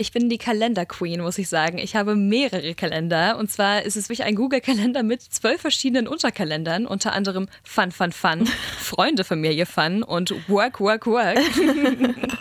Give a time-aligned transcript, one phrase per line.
[0.00, 1.76] Ich bin die Kalender-Queen, muss ich sagen.
[1.76, 3.36] Ich habe mehrere Kalender.
[3.36, 6.86] Und zwar ist es wirklich ein Google-Kalender mit zwölf verschiedenen Unterkalendern.
[6.86, 8.46] Unter anderem Fun, Fun, Fun,
[8.78, 11.38] Freunde, Familie, Fun und Work, Work, Work.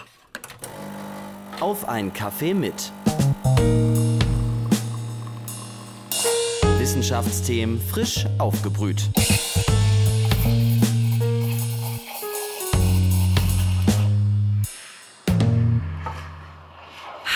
[1.59, 2.93] Auf ein Kaffee mit.
[6.77, 9.01] Wissenschaftsthemen frisch aufgebrüht.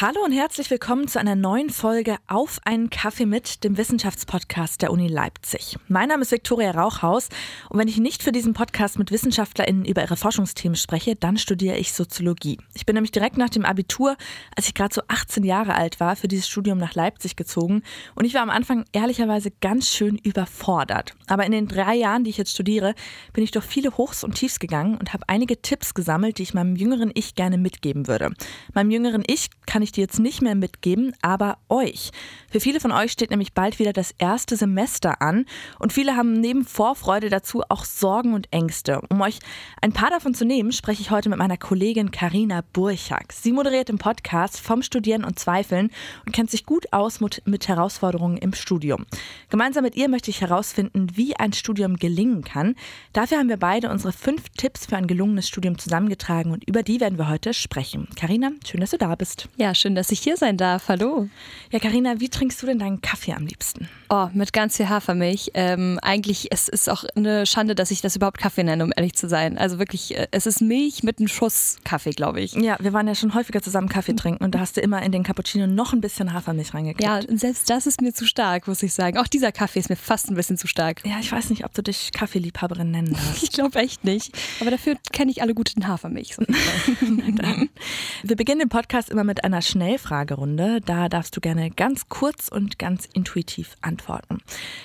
[0.06, 4.92] Hallo und herzlich willkommen zu einer neuen Folge Auf einen Kaffee mit dem Wissenschaftspodcast der
[4.92, 5.78] Uni Leipzig.
[5.88, 7.30] Mein Name ist Viktoria Rauchhaus
[7.70, 11.78] und wenn ich nicht für diesen Podcast mit WissenschaftlerInnen über ihre Forschungsthemen spreche, dann studiere
[11.78, 12.58] ich Soziologie.
[12.74, 14.18] Ich bin nämlich direkt nach dem Abitur,
[14.58, 17.82] als ich gerade so 18 Jahre alt war, für dieses Studium nach Leipzig gezogen
[18.16, 21.16] und ich war am Anfang ehrlicherweise ganz schön überfordert.
[21.28, 22.94] Aber in den drei Jahren, die ich jetzt studiere,
[23.32, 26.54] bin ich durch viele Hochs und Tiefs gegangen und habe einige Tipps gesammelt, die ich
[26.54, 28.34] meinem jüngeren Ich gerne mitgeben würde.
[28.74, 32.12] Meinem jüngeren Ich kann ich dir jetzt nicht mehr mitgeben, aber euch.
[32.52, 35.46] Für viele von euch steht nämlich bald wieder das erste Semester an
[35.80, 39.02] und viele haben neben Vorfreude dazu auch Sorgen und Ängste.
[39.10, 39.40] Um euch
[39.82, 43.34] ein paar davon zu nehmen, spreche ich heute mit meiner Kollegin Karina Burchak.
[43.34, 45.90] Sie moderiert im Podcast vom Studieren und Zweifeln
[46.26, 49.06] und kennt sich gut aus mit Herausforderungen im Studium.
[49.50, 52.76] Gemeinsam mit ihr möchte ich herausfinden, wie ein Studium gelingen kann.
[53.14, 57.00] Dafür haben wir beide unsere fünf Tipps für ein gelungenes Studium zusammengetragen und über die
[57.00, 58.08] werden wir heute sprechen.
[58.16, 59.50] Karina, schön, dass du da bist.
[59.58, 60.88] Ja, schön, dass ich hier sein darf.
[60.88, 61.28] Hallo.
[61.72, 63.90] Ja, Karina, wie trinkst du denn deinen Kaffee am liebsten?
[64.10, 65.52] Oh, mit ganz viel Hafermilch.
[65.56, 69.14] Ähm, eigentlich es ist auch eine Schande, dass ich das überhaupt Kaffee nenne, um ehrlich
[69.14, 69.58] zu sein.
[69.58, 72.54] Also wirklich, äh, es ist Milch mit einem Schuss Kaffee, glaube ich.
[72.54, 75.12] Ja, wir waren ja schon häufiger zusammen Kaffee trinken und da hast du immer in
[75.12, 77.04] den Cappuccino noch ein bisschen Hafermilch reingekriegt.
[77.04, 79.18] Ja, und selbst das ist mir zu stark, muss ich sagen.
[79.18, 81.02] Auch dieser Kaffee ist mir fast ein bisschen zu stark.
[81.06, 83.42] Ja, ich weiß nicht, ob du dich Kaffeeliebhaberin nennen darfst.
[83.42, 84.32] Ich glaube echt nicht.
[84.60, 86.38] Aber dafür kenne ich alle guten Hafermilch.
[88.24, 90.82] wir beginnen den Podcast immer mit einer Schnellfragerunde.
[90.82, 94.40] Da darfst du gerne ganz kurz und ganz intuitiv antworten.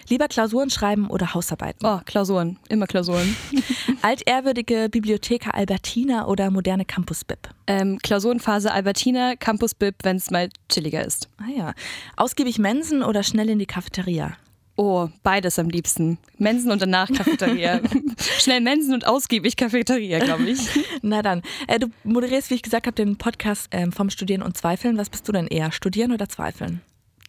[0.09, 1.87] Lieber Klausuren schreiben oder Hausarbeiten?
[1.87, 2.59] Oh, Klausuren.
[2.69, 3.37] Immer Klausuren.
[4.03, 7.49] Altehrwürdige Bibliotheker Albertina oder moderne Campus-Bib?
[7.67, 11.29] Ähm, Klausurenphase Albertina, Campus-Bib, wenn es mal chilliger ist.
[11.39, 11.75] Ah ja.
[12.17, 14.37] Ausgiebig Mensen oder schnell in die Cafeteria?
[14.81, 16.19] Oh, beides am liebsten.
[16.39, 17.81] Mensen und danach Cafeteria.
[18.39, 20.61] Schnell Mensen und ausgiebig Cafeteria, glaube ich.
[21.03, 21.43] Na dann.
[21.67, 24.97] Äh, du moderierst, wie ich gesagt habe, den Podcast ähm, vom Studieren und Zweifeln.
[24.97, 25.73] Was bist du denn eher?
[25.73, 26.81] Studieren oder Zweifeln?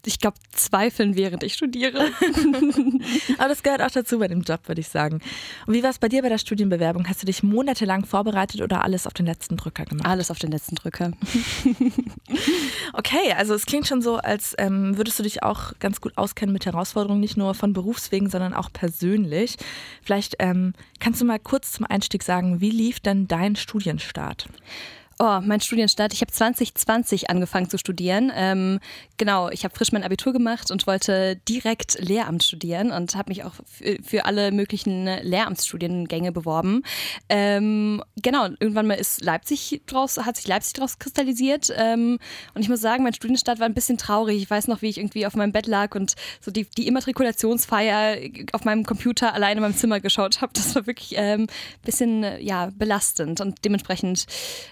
[0.05, 1.99] Ich glaube, zweifeln, während ich studiere.
[3.37, 5.19] Aber das gehört auch dazu bei dem Job, würde ich sagen.
[5.65, 7.07] Und wie war es bei dir bei der Studienbewerbung?
[7.07, 10.07] Hast du dich monatelang vorbereitet oder alles auf den letzten Drücker gemacht?
[10.07, 11.11] Alles auf den letzten Drücker.
[12.93, 16.53] okay, also es klingt schon so, als ähm, würdest du dich auch ganz gut auskennen
[16.53, 19.57] mit Herausforderungen, nicht nur von Berufswegen, sondern auch persönlich.
[20.01, 24.47] Vielleicht ähm, kannst du mal kurz zum Einstieg sagen, wie lief denn dein Studienstart?
[25.21, 26.13] Oh, mein Studienstart.
[26.13, 28.31] Ich habe 2020 angefangen zu studieren.
[28.33, 28.79] Ähm,
[29.17, 33.43] genau, ich habe frisch mein Abitur gemacht und wollte direkt Lehramt studieren und habe mich
[33.43, 33.55] auch
[34.01, 36.83] für alle möglichen Lehramtsstudiengänge beworben.
[37.27, 41.69] Ähm, genau, irgendwann mal ist Leipzig draus, hat sich Leipzig daraus kristallisiert.
[41.75, 42.17] Ähm,
[42.53, 44.41] und ich muss sagen, mein Studienstart war ein bisschen traurig.
[44.41, 48.19] Ich weiß noch, wie ich irgendwie auf meinem Bett lag und so die, die Immatrikulationsfeier
[48.53, 50.53] auf meinem Computer alleine in meinem Zimmer geschaut habe.
[50.53, 51.47] Das war wirklich ein ähm,
[51.83, 54.25] bisschen ja, belastend und dementsprechend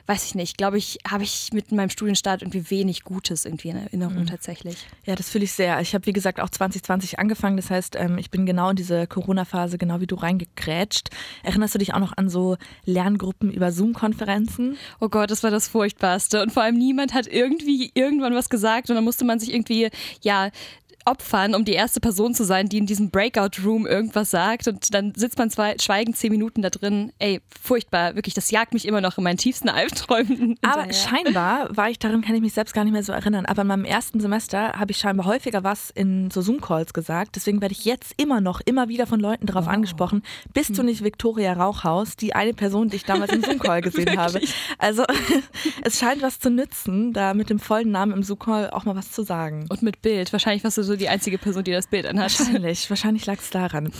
[0.05, 3.77] weiß ich nicht, glaube ich, habe ich mit meinem Studienstart irgendwie wenig Gutes irgendwie in
[3.77, 4.27] Erinnerung mhm.
[4.27, 4.77] tatsächlich.
[5.05, 5.81] Ja, das fühle ich sehr.
[5.81, 7.57] Ich habe, wie gesagt, auch 2020 angefangen.
[7.57, 11.09] Das heißt, ähm, ich bin genau in diese Corona-Phase, genau wie du reingekrätscht.
[11.43, 12.55] Erinnerst du dich auch noch an so
[12.85, 14.77] Lerngruppen über Zoom-Konferenzen?
[15.01, 16.41] Oh Gott, das war das Furchtbarste.
[16.41, 19.89] Und vor allem niemand hat irgendwie irgendwann was gesagt und dann musste man sich irgendwie,
[20.21, 20.51] ja,
[21.07, 25.13] opfern, um die erste Person zu sein, die in diesem Breakout-Room irgendwas sagt und dann
[25.15, 27.13] sitzt man zwei, schweigend zehn Minuten da drin.
[27.17, 30.57] Ey, furchtbar, wirklich, das jagt mich immer noch in meinen tiefsten Albträumen.
[30.61, 33.61] Aber scheinbar war ich darin, kann ich mich selbst gar nicht mehr so erinnern, aber
[33.61, 37.71] in meinem ersten Semester habe ich scheinbar häufiger was in so Zoom-Calls gesagt, deswegen werde
[37.71, 39.69] ich jetzt immer noch, immer wieder von Leuten darauf oh.
[39.69, 40.75] angesprochen, bist hm.
[40.75, 44.41] du nicht Victoria Rauchhaus, die eine Person, die ich damals im Zoom-Call gesehen habe.
[44.77, 45.05] Also
[45.83, 49.11] es scheint was zu nützen, da mit dem vollen Namen im Zoom-Call auch mal was
[49.11, 49.67] zu sagen.
[49.69, 52.39] Und mit Bild, wahrscheinlich warst du so die einzige Person, die das Bild anhat.
[52.39, 53.91] Wahrscheinlich, wahrscheinlich lag es daran.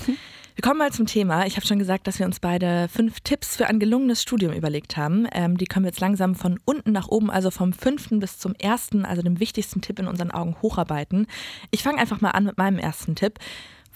[0.58, 1.46] Wir kommen mal zum Thema.
[1.46, 4.98] Ich habe schon gesagt, dass wir uns beide fünf Tipps für ein gelungenes Studium überlegt
[4.98, 5.28] haben.
[5.32, 8.56] Ähm, die können wir jetzt langsam von unten nach oben, also vom fünften bis zum
[8.56, 11.28] ersten, also dem wichtigsten Tipp in unseren Augen hocharbeiten.
[11.70, 13.38] Ich fange einfach mal an mit meinem ersten Tipp.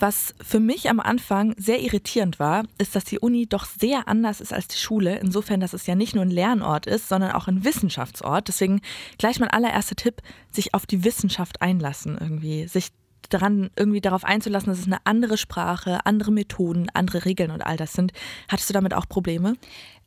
[0.01, 4.41] Was für mich am Anfang sehr irritierend war, ist, dass die Uni doch sehr anders
[4.41, 5.19] ist als die Schule.
[5.19, 8.47] Insofern, dass es ja nicht nur ein Lernort ist, sondern auch ein Wissenschaftsort.
[8.47, 8.81] Deswegen
[9.19, 12.87] gleich mein allererster Tipp, sich auf die Wissenschaft einlassen irgendwie, sich
[13.29, 17.77] daran irgendwie darauf einzulassen, dass es eine andere Sprache, andere Methoden, andere Regeln und all
[17.77, 18.11] das sind.
[18.47, 19.53] Hattest du damit auch Probleme?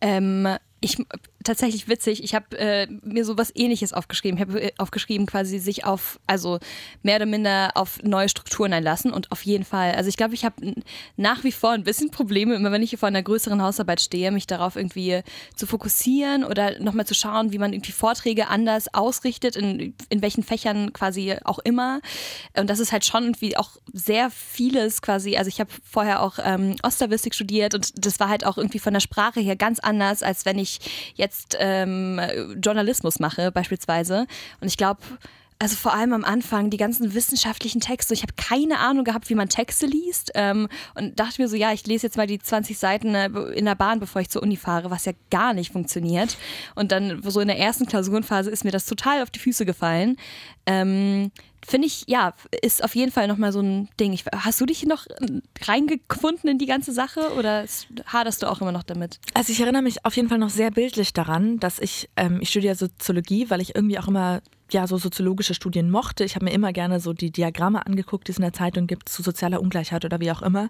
[0.01, 0.49] Ähm,
[0.81, 0.99] ich
[1.45, 2.25] tatsächlich witzig.
[2.25, 4.39] Ich habe äh, mir sowas ähnliches aufgeschrieben.
[4.39, 6.59] Ich habe äh, aufgeschrieben, quasi sich auf, also
[7.03, 9.95] mehr oder minder auf neue Strukturen einlassen und auf jeden Fall.
[9.95, 10.75] Also ich glaube, ich habe
[11.17, 14.47] nach wie vor ein bisschen Probleme, immer wenn ich vor einer größeren Hausarbeit stehe, mich
[14.47, 15.23] darauf irgendwie
[15.55, 20.43] zu fokussieren oder nochmal zu schauen, wie man irgendwie Vorträge anders ausrichtet, in, in welchen
[20.43, 22.01] Fächern quasi auch immer.
[22.57, 25.37] Und das ist halt schon irgendwie auch sehr vieles quasi.
[25.37, 28.95] Also ich habe vorher auch ähm, Osterwistik studiert und das war halt auch irgendwie von
[28.95, 30.81] der Sprache her ganz anders, als wenn ich
[31.15, 32.21] jetzt ähm,
[32.63, 34.27] Journalismus mache beispielsweise.
[34.61, 35.01] Und ich glaube,
[35.59, 38.13] also vor allem am Anfang, die ganzen wissenschaftlichen Texte.
[38.13, 41.73] Ich habe keine Ahnung gehabt, wie man Texte liest ähm, und dachte mir so, ja,
[41.73, 44.57] ich lese jetzt mal die 20 Seiten äh, in der Bahn, bevor ich zur Uni
[44.57, 46.37] fahre, was ja gar nicht funktioniert.
[46.75, 50.17] Und dann so in der ersten Klausurenphase ist mir das total auf die Füße gefallen.
[50.67, 51.31] Ähm,
[51.67, 54.13] Finde ich, ja, ist auf jeden Fall nochmal so ein Ding.
[54.13, 55.07] Ich, hast du dich noch
[55.63, 57.65] reingefunden in die ganze Sache oder
[58.07, 59.19] haderst du auch immer noch damit?
[59.33, 62.51] Also ich erinnere mich auf jeden Fall noch sehr bildlich daran, dass ich, ähm, ich
[62.51, 64.43] studiere Soziologie, weil ich irgendwie auch immer
[64.75, 66.25] ja so soziologische Studien mochte.
[66.25, 69.09] Ich habe mir immer gerne so die Diagramme angeguckt, die es in der Zeitung gibt
[69.09, 70.69] zu sozialer Ungleichheit oder wie auch immer.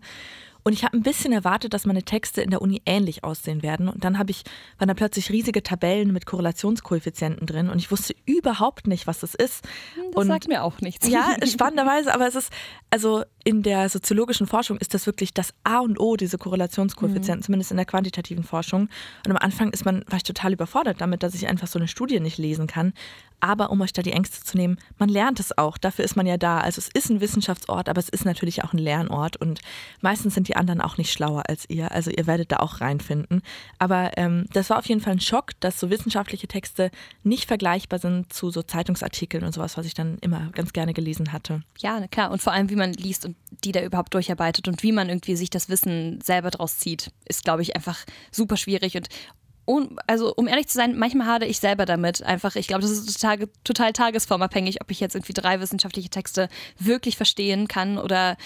[0.66, 3.86] Und ich habe ein bisschen erwartet, dass meine Texte in der Uni ähnlich aussehen werden.
[3.86, 4.44] Und dann habe ich,
[4.78, 9.34] waren da plötzlich riesige Tabellen mit Korrelationskoeffizienten drin und ich wusste überhaupt nicht, was das
[9.34, 9.62] ist.
[9.94, 11.06] Das und sagt mir auch nichts.
[11.06, 12.50] Ja, spannenderweise, aber es ist,
[12.88, 17.44] also in der soziologischen Forschung ist das wirklich das A und O, diese Korrelationskoeffizienten, mhm.
[17.44, 18.88] zumindest in der quantitativen Forschung.
[19.26, 21.88] Und am Anfang ist man, war ich total überfordert damit, dass ich einfach so eine
[21.88, 22.94] Studie nicht lesen kann.
[23.44, 25.76] Aber um euch da die Ängste zu nehmen, man lernt es auch.
[25.76, 26.60] Dafür ist man ja da.
[26.60, 29.36] Also es ist ein Wissenschaftsort, aber es ist natürlich auch ein Lernort.
[29.36, 29.60] Und
[30.00, 31.92] meistens sind die anderen auch nicht schlauer als ihr.
[31.92, 33.42] Also ihr werdet da auch reinfinden.
[33.78, 36.90] Aber ähm, das war auf jeden Fall ein Schock, dass so wissenschaftliche Texte
[37.22, 41.30] nicht vergleichbar sind zu so Zeitungsartikeln und sowas, was ich dann immer ganz gerne gelesen
[41.30, 41.60] hatte.
[41.80, 42.30] Ja, klar.
[42.30, 45.36] Und vor allem, wie man liest und die da überhaupt durcharbeitet und wie man irgendwie
[45.36, 48.96] sich das Wissen selber draus zieht, ist, glaube ich, einfach super schwierig.
[48.96, 49.10] Und
[49.64, 52.22] um, also um ehrlich zu sein, manchmal hade ich selber damit.
[52.22, 56.48] Einfach, ich glaube, das ist total, total tagesformabhängig, ob ich jetzt irgendwie drei wissenschaftliche Texte
[56.78, 58.36] wirklich verstehen kann oder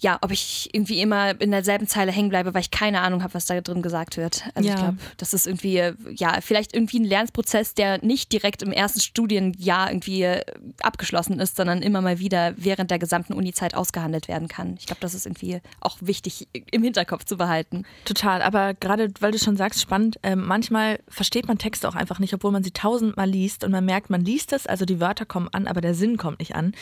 [0.00, 3.34] ja, ob ich irgendwie immer in derselben Zeile hängen bleibe, weil ich keine Ahnung habe,
[3.34, 4.44] was da drin gesagt wird.
[4.54, 4.74] Also ja.
[4.74, 9.00] ich glaube, das ist irgendwie, ja, vielleicht irgendwie ein Lernprozess, der nicht direkt im ersten
[9.00, 10.44] Studienjahr irgendwie äh,
[10.82, 14.76] abgeschlossen ist, sondern immer mal wieder während der gesamten Unizeit ausgehandelt werden kann.
[14.78, 17.84] Ich glaube, das ist irgendwie auch wichtig im Hinterkopf zu behalten.
[18.04, 22.20] Total, aber gerade weil du schon sagst, spannend, äh, manchmal versteht man Texte auch einfach
[22.20, 25.26] nicht, obwohl man sie tausendmal liest und man merkt, man liest es, also die Wörter
[25.26, 26.72] kommen an, aber der Sinn kommt nicht an.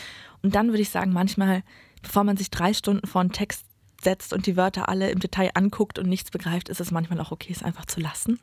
[0.43, 1.63] Und dann würde ich sagen, manchmal
[2.01, 3.65] bevor man sich drei Stunden vor einen Text
[4.01, 7.31] setzt und die Wörter alle im Detail anguckt und nichts begreift, ist es manchmal auch
[7.31, 8.39] okay, es einfach zu lassen.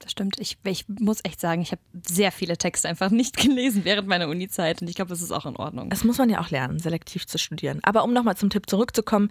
[0.00, 0.40] Das stimmt.
[0.40, 4.28] Ich, ich muss echt sagen, ich habe sehr viele Texte einfach nicht gelesen während meiner
[4.28, 5.90] Uni-Zeit und ich glaube, das ist auch in Ordnung.
[5.90, 7.80] Das muss man ja auch lernen, selektiv zu studieren.
[7.82, 9.30] Aber um nochmal zum Tipp zurückzukommen,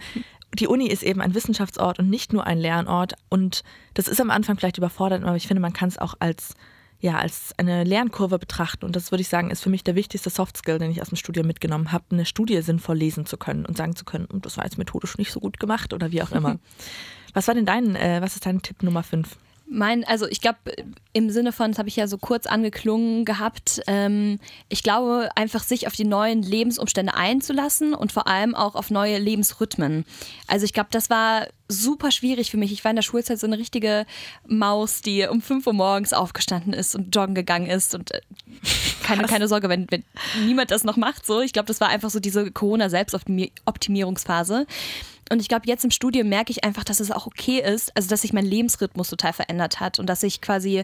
[0.53, 3.63] die Uni ist eben ein Wissenschaftsort und nicht nur ein Lernort und
[3.95, 6.53] das ist am Anfang vielleicht überfordert, aber ich finde, man kann es auch als
[7.01, 8.85] ja, als eine Lernkurve betrachten.
[8.85, 11.15] Und das würde ich sagen, ist für mich der wichtigste Softskill, den ich aus dem
[11.15, 14.57] Studium mitgenommen habe, eine Studie sinnvoll lesen zu können und sagen zu können, und das
[14.57, 16.59] war jetzt methodisch nicht so gut gemacht oder wie auch immer.
[17.33, 19.37] was war denn dein, äh, was ist dein Tipp Nummer 5?
[19.71, 20.57] Mein, also ich glaube,
[21.13, 25.61] im Sinne von, das habe ich ja so kurz angeklungen gehabt, ähm, ich glaube, einfach
[25.63, 30.05] sich auf die neuen Lebensumstände einzulassen und vor allem auch auf neue Lebensrhythmen.
[30.47, 32.71] Also ich glaube, das war super schwierig für mich.
[32.71, 34.07] Ich war in der Schulzeit so eine richtige
[34.47, 38.21] Maus, die um 5 Uhr morgens aufgestanden ist und joggen gegangen ist und äh,
[39.03, 40.03] keine, keine Sorge, wenn, wenn
[40.45, 41.27] niemand das noch macht.
[41.27, 44.65] So, ich glaube, das war einfach so diese Corona-Selbstoptimierungsphase.
[45.29, 48.09] Und ich glaube, jetzt im Studium merke ich einfach, dass es auch okay ist, also
[48.09, 50.83] dass sich mein Lebensrhythmus total verändert hat und dass ich quasi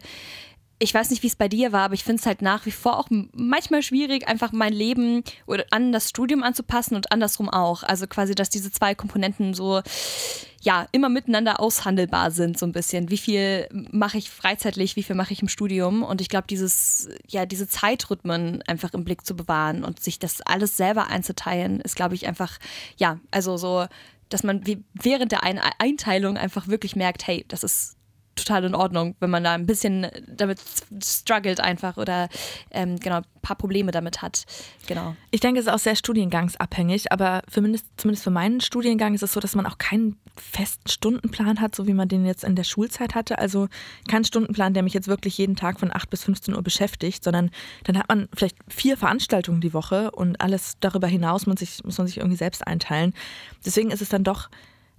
[0.77, 2.71] ich weiß nicht, wie es bei dir war, aber ich finde es halt nach wie
[2.71, 5.23] vor auch manchmal schwierig, einfach mein Leben
[5.71, 7.83] an das Studium anzupassen und andersrum auch.
[7.83, 9.81] Also quasi, dass diese zwei Komponenten so
[10.61, 13.09] ja immer miteinander aushandelbar sind, so ein bisschen.
[13.09, 16.03] Wie viel mache ich freizeitlich, wie viel mache ich im Studium?
[16.03, 20.41] Und ich glaube, dieses, ja, diese Zeitrhythmen einfach im Blick zu bewahren und sich das
[20.41, 22.57] alles selber einzuteilen, ist, glaube ich, einfach,
[22.97, 23.85] ja, also so
[24.29, 24.63] dass man
[24.93, 27.97] während der Einteilung einfach wirklich merkt, hey, das ist
[28.35, 30.59] total in Ordnung, wenn man da ein bisschen damit
[31.03, 32.29] struggelt einfach oder
[32.71, 34.45] ähm, genau ein paar Probleme damit hat.
[34.87, 35.15] Genau.
[35.31, 39.33] Ich denke, es ist auch sehr studiengangsabhängig, aber zumindest, zumindest für meinen Studiengang ist es
[39.33, 42.65] so, dass man auch keinen festen Stundenplan hat, so wie man den jetzt in der
[42.65, 43.39] Schulzeit hatte.
[43.39, 43.69] Also
[44.09, 47.51] keinen Stundenplan, der mich jetzt wirklich jeden Tag von 8 bis 15 Uhr beschäftigt, sondern
[47.85, 51.97] dann hat man vielleicht vier Veranstaltungen die Woche und alles darüber hinaus muss, sich, muss
[51.97, 53.13] man sich irgendwie selbst einteilen.
[53.65, 54.49] Deswegen ist es dann doch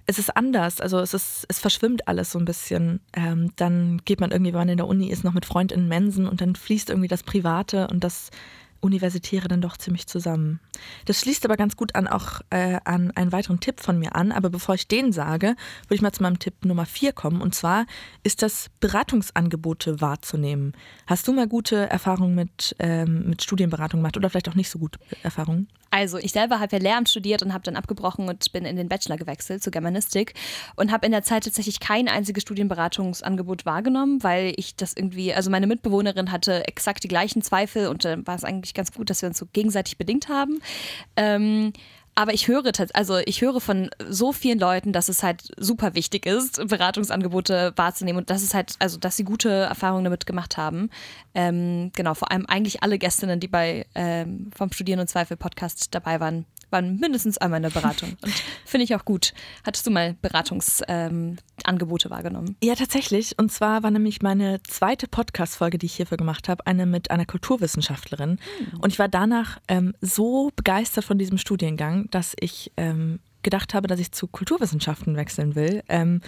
[0.07, 0.81] es ist anders.
[0.81, 3.01] Also es ist, es verschwimmt alles so ein bisschen.
[3.13, 5.87] Ähm, dann geht man irgendwie, wenn man in der Uni ist, noch mit Freunden in
[5.87, 8.31] Mensen und dann fließt irgendwie das Private und das
[8.79, 10.59] Universitäre dann doch ziemlich zusammen.
[11.05, 14.31] Das schließt aber ganz gut an auch äh, an einen weiteren Tipp von mir an.
[14.31, 15.55] Aber bevor ich den sage,
[15.87, 17.41] würde ich mal zu meinem Tipp Nummer vier kommen.
[17.41, 17.85] Und zwar
[18.23, 20.73] ist das Beratungsangebote wahrzunehmen.
[21.05, 24.79] Hast du mal gute Erfahrungen mit, ähm, mit Studienberatung gemacht oder vielleicht auch nicht so
[24.79, 25.67] gute Erfahrungen?
[25.89, 28.89] Also ich selber habe ja Lehramt studiert und habe dann abgebrochen und bin in den
[28.89, 30.33] Bachelor gewechselt zu Germanistik
[30.75, 35.49] und habe in der Zeit tatsächlich kein einziges Studienberatungsangebot wahrgenommen, weil ich das irgendwie, also
[35.49, 39.21] meine Mitbewohnerin hatte exakt die gleichen Zweifel und dann war es eigentlich ganz gut, dass
[39.21, 40.59] wir uns so gegenseitig bedingt haben.
[41.15, 41.73] Ähm,
[42.17, 46.25] aber ich höre also ich höre von so vielen Leuten, dass es halt super wichtig
[46.25, 50.89] ist, Beratungsangebote wahrzunehmen und dass es halt, also dass sie gute Erfahrungen damit gemacht haben.
[51.35, 55.93] Ähm, genau, vor allem eigentlich alle Gästinnen, die bei ähm, vom Studieren und Zweifel Podcast
[55.93, 58.17] dabei waren, waren mindestens einmal in der Beratung.
[58.21, 58.33] Und
[58.65, 59.33] finde ich auch gut.
[59.65, 62.55] Hattest du mal Beratungsangebote ähm, wahrgenommen?
[62.63, 63.37] Ja, tatsächlich.
[63.37, 67.25] Und zwar war nämlich meine zweite Podcast-Folge, die ich hierfür gemacht habe, eine mit einer
[67.25, 68.39] Kulturwissenschaftlerin.
[68.57, 68.79] Hm.
[68.79, 73.87] Und ich war danach ähm, so begeistert von diesem Studiengang, dass ich ähm, gedacht habe,
[73.87, 75.83] dass ich zu Kulturwissenschaften wechseln will.
[75.89, 76.21] Ähm,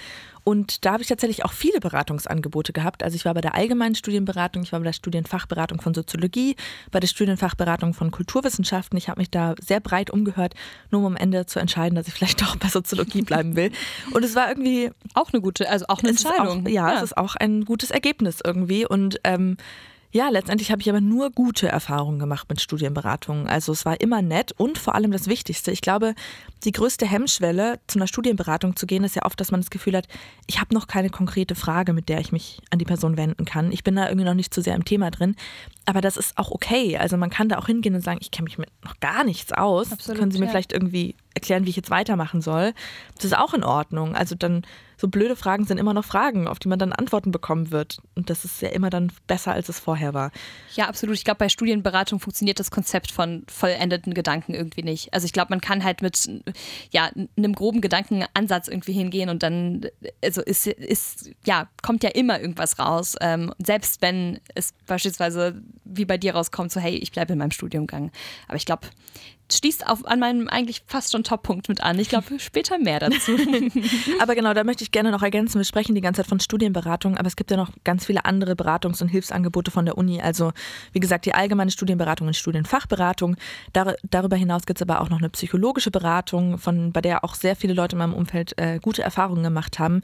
[0.43, 3.03] und da habe ich tatsächlich auch viele Beratungsangebote gehabt.
[3.03, 6.55] Also ich war bei der allgemeinen Studienberatung, ich war bei der Studienfachberatung von Soziologie,
[6.91, 8.97] bei der Studienfachberatung von Kulturwissenschaften.
[8.97, 10.55] Ich habe mich da sehr breit umgehört,
[10.91, 13.71] nur um am Ende zu entscheiden, dass ich vielleicht doch bei Soziologie bleiben will.
[14.11, 16.65] Und es war irgendwie auch eine gute, also auch eine Entscheidung.
[16.65, 18.87] Auch, ja, ja, es ist auch ein gutes Ergebnis irgendwie.
[18.87, 19.57] Und ähm,
[20.11, 23.47] ja, letztendlich habe ich aber nur gute Erfahrungen gemacht mit Studienberatungen.
[23.47, 25.71] Also es war immer nett und vor allem das Wichtigste.
[25.71, 26.15] Ich glaube,
[26.63, 29.95] die größte Hemmschwelle, zu einer Studienberatung zu gehen, ist ja oft, dass man das Gefühl
[29.95, 30.07] hat,
[30.47, 33.71] ich habe noch keine konkrete Frage, mit der ich mich an die Person wenden kann.
[33.71, 35.35] Ich bin da irgendwie noch nicht zu sehr im Thema drin.
[35.85, 36.97] Aber das ist auch okay.
[36.97, 39.53] Also man kann da auch hingehen und sagen, ich kenne mich mit noch gar nichts
[39.53, 39.91] aus.
[39.91, 40.51] Absolut, Können Sie mir ja.
[40.51, 42.73] vielleicht irgendwie erklären, wie ich jetzt weitermachen soll?
[43.15, 44.15] Das ist auch in Ordnung.
[44.15, 44.63] Also dann
[45.00, 48.00] so blöde Fragen sind immer noch Fragen, auf die man dann Antworten bekommen wird.
[48.15, 50.32] Und das ist ja immer dann besser, als es vorher war.
[50.75, 51.15] Ja, absolut.
[51.15, 55.13] Ich glaube, bei Studienberatung funktioniert das Konzept von vollendeten Gedanken irgendwie nicht.
[55.13, 56.29] Also ich glaube, man kann halt mit
[56.91, 59.86] ja, einem groben Gedankenansatz irgendwie hingehen und dann,
[60.22, 63.15] also ist, ist ja, kommt ja immer irgendwas raus.
[63.22, 67.51] Ähm, selbst wenn es beispielsweise wie bei dir rauskommt, so hey, ich bleibe in meinem
[67.51, 68.12] Studiumgang.
[68.50, 68.86] Aber ich glaube,
[69.51, 71.98] schließt auf, an meinem eigentlich fast schon Top-Punkt mit an.
[72.00, 73.38] Ich glaube, später mehr dazu.
[74.20, 75.60] aber genau, da möchte ich gerne noch ergänzen.
[75.60, 78.53] Wir sprechen die ganze Zeit von Studienberatung, aber es gibt ja noch ganz viele andere
[78.53, 80.22] Beratungs- und Hilfsangebote von der Uni.
[80.22, 80.51] Also,
[80.94, 83.36] wie gesagt, die allgemeine Studienberatung und Studienfachberatung.
[83.74, 87.36] Dar darüber hinaus gibt es aber auch noch eine psychologische Beratung, von, bei der auch
[87.36, 90.01] sehr viele Leute in meinem Umfeld äh, gute Erfahrungen gemacht haben.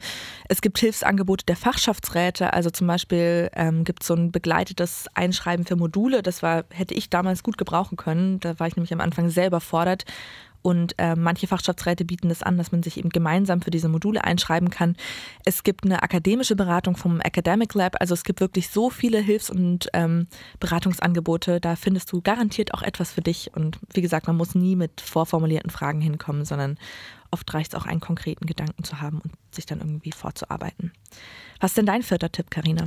[0.48, 2.52] Es gibt Hilfsangebote der Fachschaftsräte.
[2.52, 6.22] Also zum Beispiel ähm, gibt es so ein begleitetes Einschreiben für Module.
[6.22, 8.40] Das war, hätte ich damals gut gebrauchen können.
[8.40, 10.04] Da war ich nämlich am Anfang selber fordert.
[10.66, 14.24] Und äh, manche Fachschaftsräte bieten das an, dass man sich eben gemeinsam für diese Module
[14.24, 14.96] einschreiben kann.
[15.44, 17.94] Es gibt eine akademische Beratung vom Academic Lab.
[18.00, 20.26] Also es gibt wirklich so viele Hilfs- und ähm,
[20.58, 21.60] Beratungsangebote.
[21.60, 23.52] Da findest du garantiert auch etwas für dich.
[23.54, 26.78] Und wie gesagt, man muss nie mit vorformulierten Fragen hinkommen, sondern
[27.30, 30.90] oft reicht es auch, einen konkreten Gedanken zu haben und sich dann irgendwie vorzuarbeiten.
[31.60, 32.86] Was ist denn dein vierter Tipp, Karina?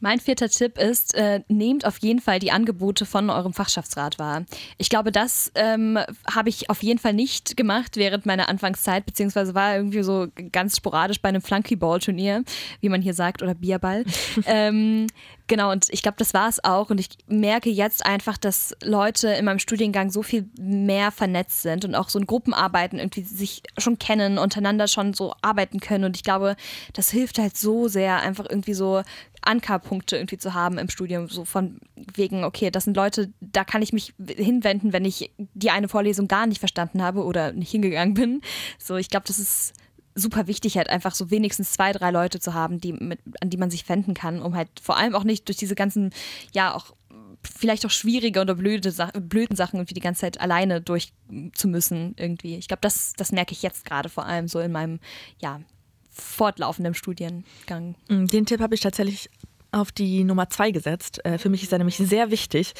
[0.00, 4.44] Mein vierter Tipp ist, äh, nehmt auf jeden Fall die Angebote von eurem Fachschaftsrat wahr.
[4.78, 5.98] Ich glaube, das ähm,
[6.34, 10.76] habe ich auf jeden Fall nicht gemacht während meiner Anfangszeit, beziehungsweise war irgendwie so ganz
[10.76, 12.44] sporadisch bei einem Flunkyball-Turnier,
[12.80, 14.04] wie man hier sagt, oder Bierball.
[14.46, 15.06] ähm,
[15.50, 16.90] Genau, und ich glaube, das war es auch.
[16.90, 21.84] Und ich merke jetzt einfach, dass Leute in meinem Studiengang so viel mehr vernetzt sind
[21.84, 26.04] und auch so in Gruppenarbeiten irgendwie sich schon kennen, untereinander schon so arbeiten können.
[26.04, 26.54] Und ich glaube,
[26.92, 29.02] das hilft halt so sehr, einfach irgendwie so
[29.42, 33.82] Ankerpunkte irgendwie zu haben im Studium, so von wegen, okay, das sind Leute, da kann
[33.82, 38.14] ich mich hinwenden, wenn ich die eine Vorlesung gar nicht verstanden habe oder nicht hingegangen
[38.14, 38.40] bin.
[38.78, 39.72] So, ich glaube, das ist
[40.14, 43.56] super wichtig, halt einfach so wenigstens zwei, drei Leute zu haben, die mit, an die
[43.56, 46.10] man sich wenden kann, um halt vor allem auch nicht durch diese ganzen,
[46.52, 46.94] ja, auch
[47.42, 51.12] vielleicht auch schwierige oder blöde blöden Sachen irgendwie die ganze Zeit alleine durch
[51.54, 52.56] zu müssen irgendwie.
[52.56, 55.00] Ich glaube, das, das merke ich jetzt gerade vor allem so in meinem,
[55.38, 55.60] ja,
[56.10, 57.94] fortlaufenden Studiengang.
[58.08, 59.30] Mm, den Tipp habe ich tatsächlich
[59.72, 61.24] auf die Nummer zwei gesetzt.
[61.24, 62.74] Äh, für mich ist er nämlich sehr wichtig.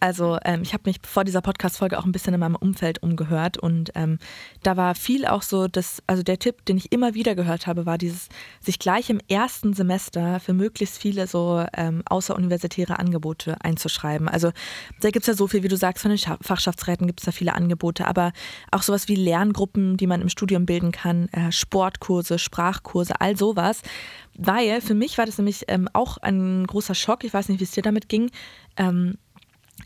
[0.00, 3.56] Also ähm, ich habe mich vor dieser Podcast-Folge auch ein bisschen in meinem Umfeld umgehört
[3.56, 4.18] und ähm,
[4.62, 7.86] da war viel auch so, dass, also der Tipp, den ich immer wieder gehört habe,
[7.86, 8.28] war dieses,
[8.60, 14.28] sich gleich im ersten Semester für möglichst viele so ähm, außeruniversitäre Angebote einzuschreiben.
[14.28, 14.52] Also
[15.00, 17.32] da gibt es ja so viel, wie du sagst, von den Fachschaftsräten gibt es da
[17.32, 18.32] viele Angebote, aber
[18.70, 23.82] auch sowas wie Lerngruppen, die man im Studium bilden kann, äh, Sportkurse, Sprachkurse, all sowas.
[24.38, 27.64] Weil für mich war das nämlich ähm, auch ein großer Schock, ich weiß nicht, wie
[27.64, 28.30] es dir damit ging,
[28.76, 29.16] ähm,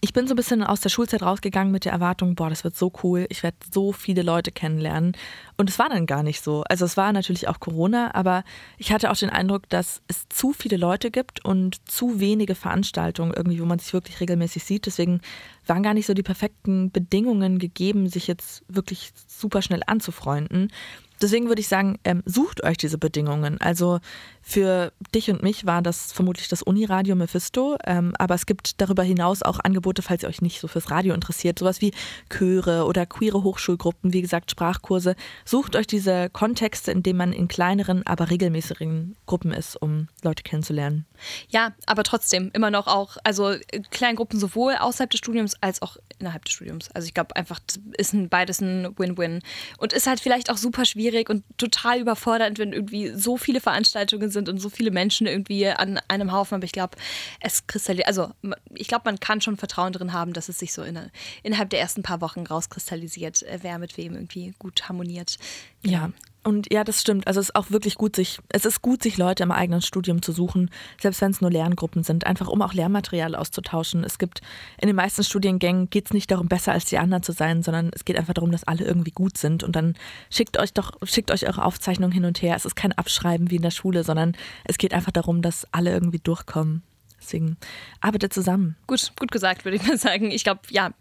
[0.00, 2.76] ich bin so ein bisschen aus der Schulzeit rausgegangen mit der Erwartung, boah, das wird
[2.76, 5.16] so cool, ich werde so viele Leute kennenlernen.
[5.56, 6.62] Und es war dann gar nicht so.
[6.68, 8.44] Also es war natürlich auch Corona, aber
[8.78, 13.34] ich hatte auch den Eindruck, dass es zu viele Leute gibt und zu wenige Veranstaltungen
[13.34, 14.86] irgendwie, wo man sich wirklich regelmäßig sieht.
[14.86, 15.20] Deswegen
[15.66, 20.70] waren gar nicht so die perfekten Bedingungen gegeben, sich jetzt wirklich super schnell anzufreunden.
[21.20, 23.60] Deswegen würde ich sagen, ähm, sucht euch diese Bedingungen.
[23.60, 24.00] Also
[24.42, 29.02] für dich und mich war das vermutlich das Uniradio Mephisto, ähm, aber es gibt darüber
[29.02, 31.92] hinaus auch Angebote, falls ihr euch nicht so fürs Radio interessiert, sowas wie
[32.30, 35.14] Chöre oder queere Hochschulgruppen, wie gesagt Sprachkurse.
[35.44, 40.42] Sucht euch diese Kontexte, in denen man in kleineren, aber regelmäßigen Gruppen ist, um Leute
[40.42, 41.06] kennenzulernen.
[41.48, 43.54] Ja, aber trotzdem immer noch auch, also
[43.90, 46.90] Kleingruppen sowohl außerhalb des Studiums als auch innerhalb des Studiums.
[46.92, 47.60] Also ich glaube einfach,
[47.96, 49.40] ist ein, beides ein Win-Win
[49.78, 54.30] und ist halt vielleicht auch super schwierig und total überfordernd, wenn irgendwie so viele Veranstaltungen
[54.30, 56.56] sind und so viele Menschen irgendwie an einem Haufen.
[56.56, 56.96] Aber ich glaube,
[57.40, 58.30] es kristallisiert, also
[58.74, 60.98] ich glaube, man kann schon Vertrauen drin haben, dass es sich so in,
[61.42, 65.38] innerhalb der ersten paar Wochen rauskristallisiert, äh, wer mit wem irgendwie gut harmoniert.
[65.82, 66.10] Ja,
[66.42, 67.26] und ja, das stimmt.
[67.26, 70.22] Also es ist auch wirklich gut, sich, es ist gut, sich Leute im eigenen Studium
[70.22, 70.70] zu suchen,
[71.00, 74.04] selbst wenn es nur Lerngruppen sind, einfach um auch Lehrmaterial auszutauschen.
[74.04, 74.40] Es gibt
[74.80, 77.90] in den meisten Studiengängen geht es nicht darum, besser als die anderen zu sein, sondern
[77.94, 79.62] es geht einfach darum, dass alle irgendwie gut sind.
[79.62, 79.96] Und dann
[80.30, 82.56] schickt euch doch, schickt euch eure Aufzeichnungen hin und her.
[82.56, 85.90] Es ist kein Abschreiben wie in der Schule, sondern es geht einfach darum, dass alle
[85.90, 86.82] irgendwie durchkommen.
[87.20, 87.58] Deswegen
[88.00, 88.76] arbeitet zusammen.
[88.86, 90.30] Gut, gut gesagt, würde ich mal sagen.
[90.30, 90.92] Ich glaube, ja,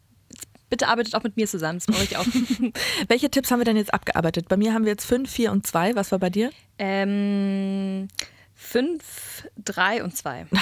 [0.70, 1.80] bitte arbeitet auch mit mir zusammen.
[1.80, 2.26] Das brauche ich auch.
[3.08, 4.48] Welche Tipps haben wir denn jetzt abgearbeitet?
[4.48, 5.96] Bei mir haben wir jetzt fünf, vier und zwei.
[5.96, 6.52] Was war bei dir?
[6.78, 8.08] Ähm,
[8.56, 10.46] fünf, drei und zwei.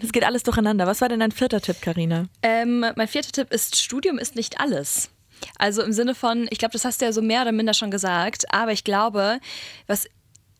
[0.00, 0.88] Das geht alles durcheinander.
[0.88, 2.24] Was war denn dein vierter Tipp, Karina?
[2.42, 5.10] Ähm, mein vierter Tipp ist: Studium ist nicht alles.
[5.58, 7.92] Also im Sinne von, ich glaube, das hast du ja so mehr oder minder schon
[7.92, 9.38] gesagt, aber ich glaube,
[9.86, 10.08] was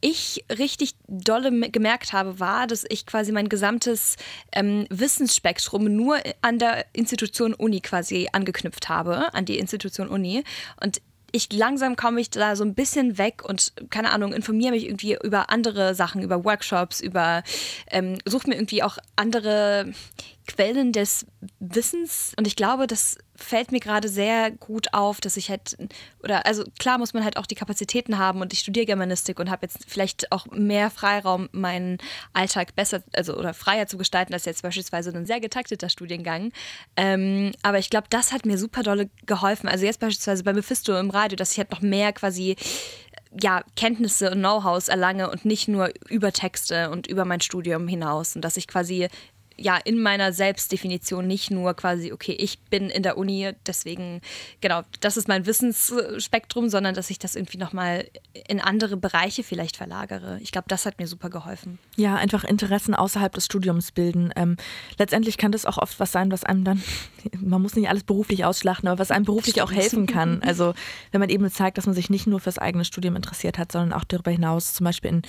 [0.00, 4.16] ich richtig dolle gemerkt habe, war, dass ich quasi mein gesamtes
[4.52, 10.44] ähm, Wissensspektrum nur an der Institution Uni quasi angeknüpft habe, an die Institution Uni.
[10.82, 11.00] Und
[11.32, 15.18] ich langsam komme ich da so ein bisschen weg und keine Ahnung, informiere mich irgendwie
[15.22, 17.42] über andere Sachen, über Workshops, über
[17.90, 19.92] ähm, suche mir irgendwie auch andere
[20.46, 21.26] Quellen des
[21.58, 22.32] Wissens.
[22.38, 25.76] Und ich glaube, das fällt mir gerade sehr gut auf, dass ich halt,
[26.22, 29.50] oder also klar muss man halt auch die Kapazitäten haben und ich studiere Germanistik und
[29.50, 31.98] habe jetzt vielleicht auch mehr Freiraum, meinen
[32.32, 36.52] Alltag besser, also oder freier zu gestalten, als jetzt beispielsweise ein sehr getakteter Studiengang.
[36.96, 39.68] Ähm, aber ich glaube, das hat mir super dolle geholfen.
[39.68, 42.56] Also jetzt beispielsweise bei Mephisto im Radio, dass ich halt noch mehr quasi
[43.42, 48.34] ja, Kenntnisse und Know-hows erlange und nicht nur über Texte und über mein Studium hinaus.
[48.34, 49.08] Und dass ich quasi
[49.58, 54.20] ja in meiner Selbstdefinition nicht nur quasi, okay, ich bin in der Uni, deswegen,
[54.60, 58.08] genau, das ist mein Wissensspektrum, sondern dass ich das irgendwie nochmal
[58.48, 60.38] in andere Bereiche vielleicht verlagere.
[60.42, 61.78] Ich glaube, das hat mir super geholfen.
[61.96, 64.32] Ja, einfach Interessen außerhalb des Studiums bilden.
[64.36, 64.56] Ähm,
[64.98, 66.82] letztendlich kann das auch oft was sein, was einem dann,
[67.40, 70.42] man muss nicht alles beruflich ausschlachten, aber was einem beruflich auch helfen kann.
[70.46, 70.74] Also
[71.10, 73.92] wenn man eben zeigt, dass man sich nicht nur fürs eigene Studium interessiert hat, sondern
[73.92, 75.22] auch darüber hinaus zum Beispiel in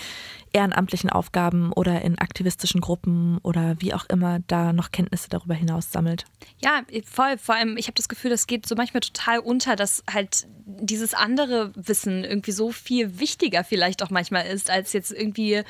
[0.54, 4.17] ehrenamtlichen Aufgaben oder in aktivistischen Gruppen oder wie auch immer
[4.48, 6.26] da noch Kenntnisse darüber hinaus sammelt.
[6.60, 7.38] Ja, voll.
[7.38, 11.14] Vor allem, ich habe das Gefühl, das geht so manchmal total unter, dass halt dieses
[11.14, 15.64] andere Wissen irgendwie so viel wichtiger vielleicht auch manchmal ist, als jetzt irgendwie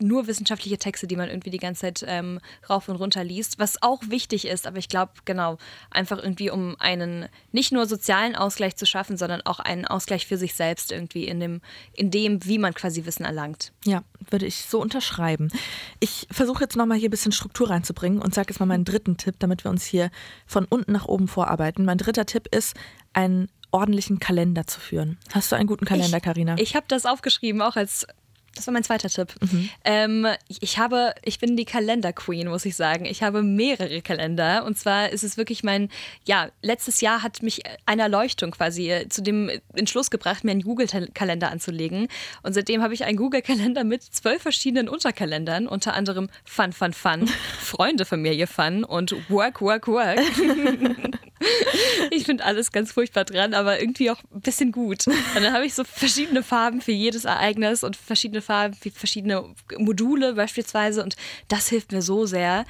[0.00, 3.82] nur wissenschaftliche Texte, die man irgendwie die ganze Zeit ähm, rauf und runter liest, was
[3.82, 4.66] auch wichtig ist.
[4.66, 5.58] Aber ich glaube, genau,
[5.90, 10.36] einfach irgendwie, um einen nicht nur sozialen Ausgleich zu schaffen, sondern auch einen Ausgleich für
[10.36, 11.60] sich selbst irgendwie in dem,
[11.92, 13.72] in dem wie man quasi Wissen erlangt.
[13.84, 15.50] Ja, würde ich so unterschreiben.
[16.00, 17.89] Ich versuche jetzt nochmal hier ein bisschen Struktur reinzubringen
[18.20, 20.10] und sage jetzt mal meinen dritten Tipp, damit wir uns hier
[20.46, 21.84] von unten nach oben vorarbeiten.
[21.84, 22.74] Mein dritter Tipp ist,
[23.12, 25.18] einen ordentlichen Kalender zu führen.
[25.32, 26.54] Hast du einen guten Kalender, Karina?
[26.54, 28.06] Ich, ich habe das aufgeschrieben, auch als
[28.60, 29.34] das war mein zweiter Tipp.
[29.40, 29.70] Mhm.
[29.84, 33.06] Ähm, ich habe, ich bin die Kalender-Queen, muss ich sagen.
[33.06, 34.64] Ich habe mehrere Kalender.
[34.66, 35.88] Und zwar ist es wirklich mein,
[36.26, 40.60] ja, letztes Jahr hat mich eine Erleuchtung quasi äh, zu dem Entschluss gebracht, mir einen
[40.60, 42.08] Google-Kalender anzulegen.
[42.42, 47.26] Und seitdem habe ich einen Google-Kalender mit zwölf verschiedenen Unterkalendern, unter anderem Fun, Fun, Fun,
[47.60, 50.20] Freunde, Familie, Fun und Work, Work, Work.
[52.10, 55.06] ich finde alles ganz furchtbar dran, aber irgendwie auch ein bisschen gut.
[55.06, 59.44] Und dann habe ich so verschiedene Farben für jedes Ereignis und verschiedene Farben für verschiedene
[59.78, 61.02] Module beispielsweise.
[61.02, 61.16] Und
[61.48, 62.64] das hilft mir so sehr.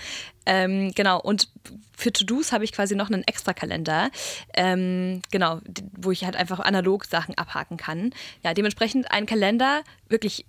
[0.47, 1.49] Ähm, genau, und
[1.97, 4.11] für To-Dos habe ich quasi noch einen extra Kalender,
[4.55, 5.61] ähm, genau,
[5.97, 8.13] wo ich halt einfach analog Sachen abhaken kann.
[8.43, 10.47] Ja, dementsprechend ein Kalender wirklich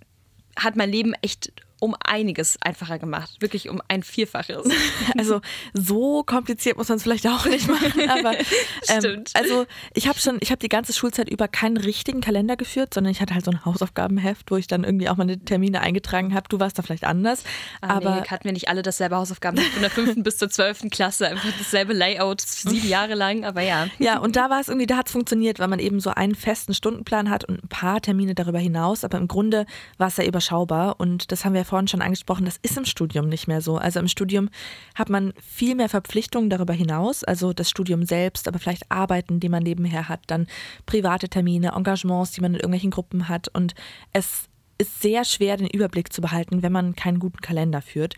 [0.56, 3.38] hat mein Leben echt um einiges einfacher gemacht.
[3.40, 4.68] Wirklich um ein Vierfaches.
[5.18, 5.40] Also
[5.74, 8.08] so kompliziert muss man es vielleicht auch nicht machen.
[8.08, 8.38] Aber
[8.88, 9.30] ähm, Stimmt.
[9.34, 13.10] also ich habe schon, ich habe die ganze Schulzeit über keinen richtigen Kalender geführt, sondern
[13.10, 16.48] ich hatte halt so ein Hausaufgabenheft, wo ich dann irgendwie auch meine Termine eingetragen habe.
[16.48, 17.42] Du warst da vielleicht anders.
[17.80, 20.88] Ah, aber nee, hatten wir nicht alle dasselbe Hausaufgaben von der fünften bis zur zwölften
[20.90, 23.88] Klasse, einfach dasselbe Layout, sieben Jahre lang, aber ja.
[23.98, 26.34] Ja, und da war es irgendwie, da hat es funktioniert, weil man eben so einen
[26.34, 29.04] festen Stundenplan hat und ein paar Termine darüber hinaus.
[29.04, 29.66] Aber im Grunde
[29.98, 30.98] war es ja überschaubar.
[30.98, 33.78] Und das haben wir ja vorhin schon angesprochen, das ist im Studium nicht mehr so.
[33.78, 34.50] Also im Studium
[34.94, 37.24] hat man viel mehr Verpflichtungen darüber hinaus.
[37.24, 40.48] Also das Studium selbst, aber vielleicht Arbeiten, die man nebenher hat, dann
[40.84, 43.48] private Termine, Engagements, die man in irgendwelchen Gruppen hat.
[43.48, 43.74] Und
[44.12, 48.16] es ist sehr schwer, den Überblick zu behalten, wenn man keinen guten Kalender führt.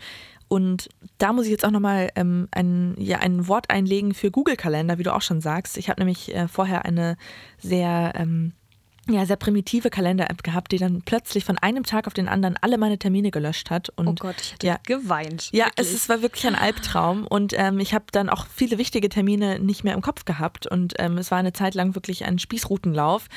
[0.49, 4.97] Und da muss ich jetzt auch nochmal ähm, ein, ja, ein Wort einlegen für Google-Kalender,
[4.97, 5.77] wie du auch schon sagst.
[5.77, 7.15] Ich habe nämlich äh, vorher eine
[7.57, 8.51] sehr, ähm,
[9.07, 12.77] ja, sehr primitive Kalender-App gehabt, die dann plötzlich von einem Tag auf den anderen alle
[12.77, 13.89] meine Termine gelöscht hat.
[13.95, 15.49] Und Oh Gott, ich hätte ja, geweint.
[15.51, 15.87] ja, wirklich.
[15.87, 19.59] es, es war wirklich ein Albtraum und ähm, ich habe dann auch viele wichtige Termine
[19.59, 23.27] nicht mehr im Kopf gehabt und ähm, es war eine Zeit lang wirklich ein Spießrutenlauf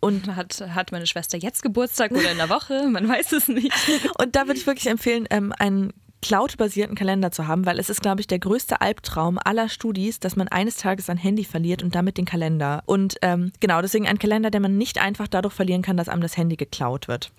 [0.00, 2.88] und hat, hat meine Schwester jetzt Geburtstag oder in der Woche?
[2.88, 3.72] Man weiß es nicht.
[4.18, 8.00] Und da würde ich wirklich empfehlen, ähm, einen Cloud-basierten Kalender zu haben, weil es ist,
[8.00, 11.94] glaube ich, der größte Albtraum aller Studis, dass man eines Tages sein Handy verliert und
[11.94, 12.82] damit den Kalender.
[12.86, 16.22] Und ähm, genau, deswegen ein Kalender, den man nicht einfach dadurch verlieren kann, dass einem
[16.22, 17.32] das Handy geklaut wird.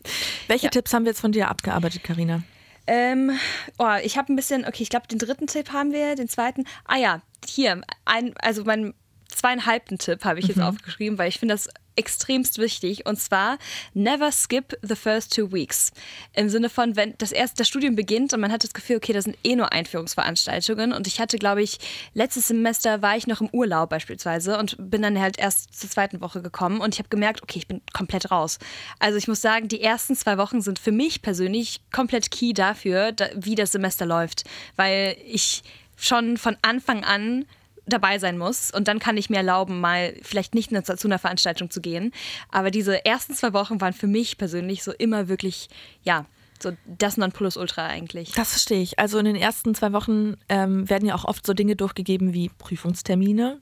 [0.48, 0.70] Welche Ja.
[0.70, 2.44] Tipps haben wir jetzt von dir abgearbeitet, Karina?
[2.86, 3.32] Ähm,
[3.78, 6.66] oh, ich habe ein bisschen, okay, ich glaube, den dritten Tipp haben wir, den zweiten.
[6.86, 8.94] Ah ja, hier, ein, also mein
[9.30, 13.06] zweieinhalbten Tipp habe ich jetzt aufgeschrieben, weil ich finde das extremst wichtig.
[13.06, 13.58] Und zwar,
[13.94, 15.92] never skip the first two weeks.
[16.34, 19.14] Im Sinne von, wenn das erste das Studium beginnt und man hat das Gefühl, okay,
[19.14, 20.94] das sind eh nur Einführungsveranstaltungen.
[20.94, 21.80] Und ich hatte, glaube ich,
[22.14, 26.22] letztes Semester war ich noch im Urlaub beispielsweise und bin dann halt erst zur zweiten
[26.22, 28.60] Woche gekommen und ich habe gemerkt, okay, ich bin komplett raus.
[29.00, 33.12] Also ich muss sagen, die ersten zwei Wochen sind für mich persönlich komplett key dafür,
[33.12, 34.44] da, wie das Semester läuft,
[34.76, 35.64] weil ich
[35.96, 37.46] schon von Anfang an
[37.86, 41.70] dabei sein muss und dann kann ich mir erlauben, mal vielleicht nicht zu einer Veranstaltung
[41.70, 42.12] zu gehen.
[42.50, 45.70] Aber diese ersten zwei Wochen waren für mich persönlich so immer wirklich,
[46.04, 46.26] ja,
[46.62, 48.32] so das Nonplusultra eigentlich.
[48.32, 48.98] Das verstehe ich.
[49.00, 52.50] Also in den ersten zwei Wochen ähm, werden ja auch oft so Dinge durchgegeben wie
[52.50, 53.62] Prüfungstermine,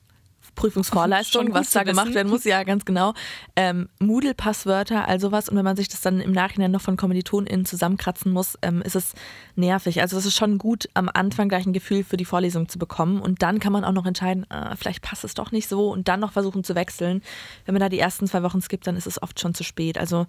[1.31, 2.15] Schon gut was da gemacht wissen.
[2.15, 3.13] werden muss, ja, ganz genau.
[3.55, 5.49] Ähm, Moodle-Passwörter, all sowas.
[5.49, 8.95] Und wenn man sich das dann im Nachhinein noch von KommilitonInnen zusammenkratzen muss, ähm, ist
[8.95, 9.13] es
[9.55, 10.01] nervig.
[10.01, 13.21] Also es ist schon gut, am Anfang gleich ein Gefühl für die Vorlesung zu bekommen.
[13.21, 16.07] Und dann kann man auch noch entscheiden, ah, vielleicht passt es doch nicht so und
[16.07, 17.21] dann noch versuchen zu wechseln.
[17.65, 19.97] Wenn man da die ersten zwei Wochen skippt, dann ist es oft schon zu spät.
[19.97, 20.25] Also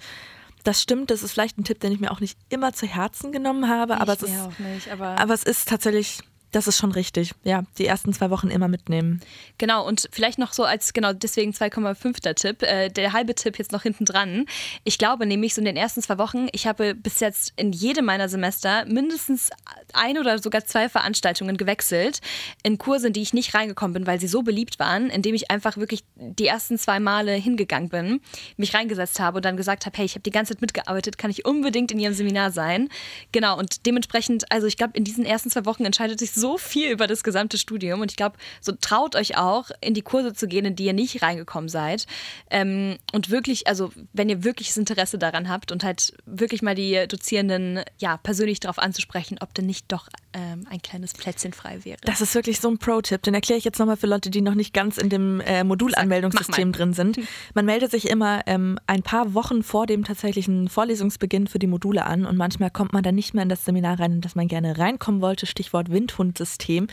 [0.64, 3.32] das stimmt, das ist vielleicht ein Tipp, den ich mir auch nicht immer zu Herzen
[3.32, 6.20] genommen habe, aber es Ich ist mir auch nicht, aber aber es ist tatsächlich,
[6.52, 7.32] das ist schon richtig.
[7.44, 9.20] Ja, die ersten zwei Wochen immer mitnehmen.
[9.56, 12.34] Genau, und vielleicht noch so als, genau, deswegen 2,5.
[12.34, 14.44] Tipp, äh, der halbe Tipp jetzt noch hinten dran.
[14.84, 18.04] Ich glaube nämlich, so in den ersten zwei Wochen, ich habe bis jetzt in jedem
[18.04, 19.50] meiner Semester mindestens
[19.94, 22.20] ein oder sogar zwei Veranstaltungen gewechselt
[22.62, 25.50] in Kurse, in die ich nicht reingekommen bin, weil sie so beliebt waren, indem ich
[25.50, 28.20] einfach wirklich die ersten zwei Male hingegangen bin,
[28.58, 31.30] mich reingesetzt habe und dann gesagt habe, hey, ich habe die ganze Zeit mitgearbeitet, kann
[31.30, 32.90] ich unbedingt in ihrem Seminar sein.
[33.32, 36.90] Genau, und dementsprechend, also ich glaube, in diesen ersten zwei Wochen entscheidet sich so viel
[36.90, 40.46] über das gesamte Studium und ich glaube, so traut euch auch, in die Kurse zu
[40.46, 42.06] gehen, in die ihr nicht reingekommen seid.
[42.50, 47.06] Ähm, und wirklich, also wenn ihr wirkliches Interesse daran habt und halt wirklich mal die
[47.08, 51.98] Dozierenden ja persönlich darauf anzusprechen, ob denn nicht doch ähm, ein kleines Plätzchen frei wäre.
[52.04, 53.22] Das ist wirklich so ein Pro-Tipp.
[53.22, 56.72] Den erkläre ich jetzt nochmal für Leute, die noch nicht ganz in dem äh, Modulanmeldungssystem
[56.72, 57.18] drin sind.
[57.54, 62.04] Man meldet sich immer ähm, ein paar Wochen vor dem tatsächlichen Vorlesungsbeginn für die Module
[62.04, 64.48] an und manchmal kommt man dann nicht mehr in das Seminar rein, in das man
[64.48, 65.46] gerne reinkommen wollte.
[65.46, 66.86] Stichwort Windhundsystem.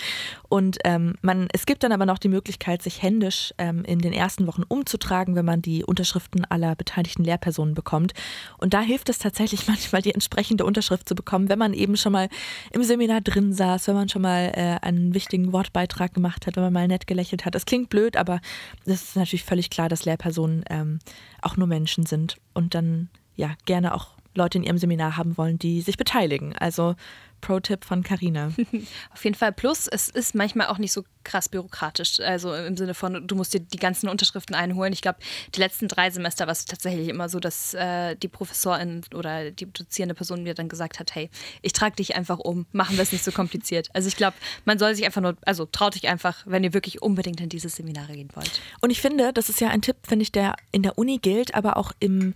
[0.49, 4.13] Und ähm, man, es gibt dann aber noch die Möglichkeit, sich händisch ähm, in den
[4.13, 8.13] ersten Wochen umzutragen, wenn man die Unterschriften aller beteiligten Lehrpersonen bekommt.
[8.57, 12.11] Und da hilft es tatsächlich manchmal, die entsprechende Unterschrift zu bekommen, wenn man eben schon
[12.11, 12.29] mal
[12.71, 16.63] im Seminar drin saß, wenn man schon mal äh, einen wichtigen Wortbeitrag gemacht hat, wenn
[16.63, 17.55] man mal nett gelächelt hat.
[17.55, 18.41] Das klingt blöd, aber
[18.85, 20.99] es ist natürlich völlig klar, dass Lehrpersonen ähm,
[21.41, 25.59] auch nur Menschen sind und dann ja gerne auch Leute in ihrem Seminar haben wollen,
[25.59, 26.55] die sich beteiligen.
[26.55, 26.95] Also
[27.41, 28.51] Pro-Tipp von Carina.
[29.13, 29.51] Auf jeden Fall.
[29.51, 32.19] Plus, es ist manchmal auch nicht so krass bürokratisch.
[32.19, 34.93] Also im Sinne von, du musst dir die ganzen Unterschriften einholen.
[34.93, 35.19] Ich glaube,
[35.53, 39.71] die letzten drei Semester war es tatsächlich immer so, dass äh, die Professorin oder die
[39.71, 41.29] dozierende Person mir dann gesagt hat, hey,
[41.61, 43.89] ich trage dich einfach um, machen wir es nicht so kompliziert.
[43.93, 47.01] Also ich glaube, man soll sich einfach nur, also traut dich einfach, wenn ihr wirklich
[47.01, 48.61] unbedingt in diese Seminare gehen wollt.
[48.81, 51.53] Und ich finde, das ist ja ein Tipp, finde ich, der in der Uni gilt,
[51.53, 52.33] aber auch im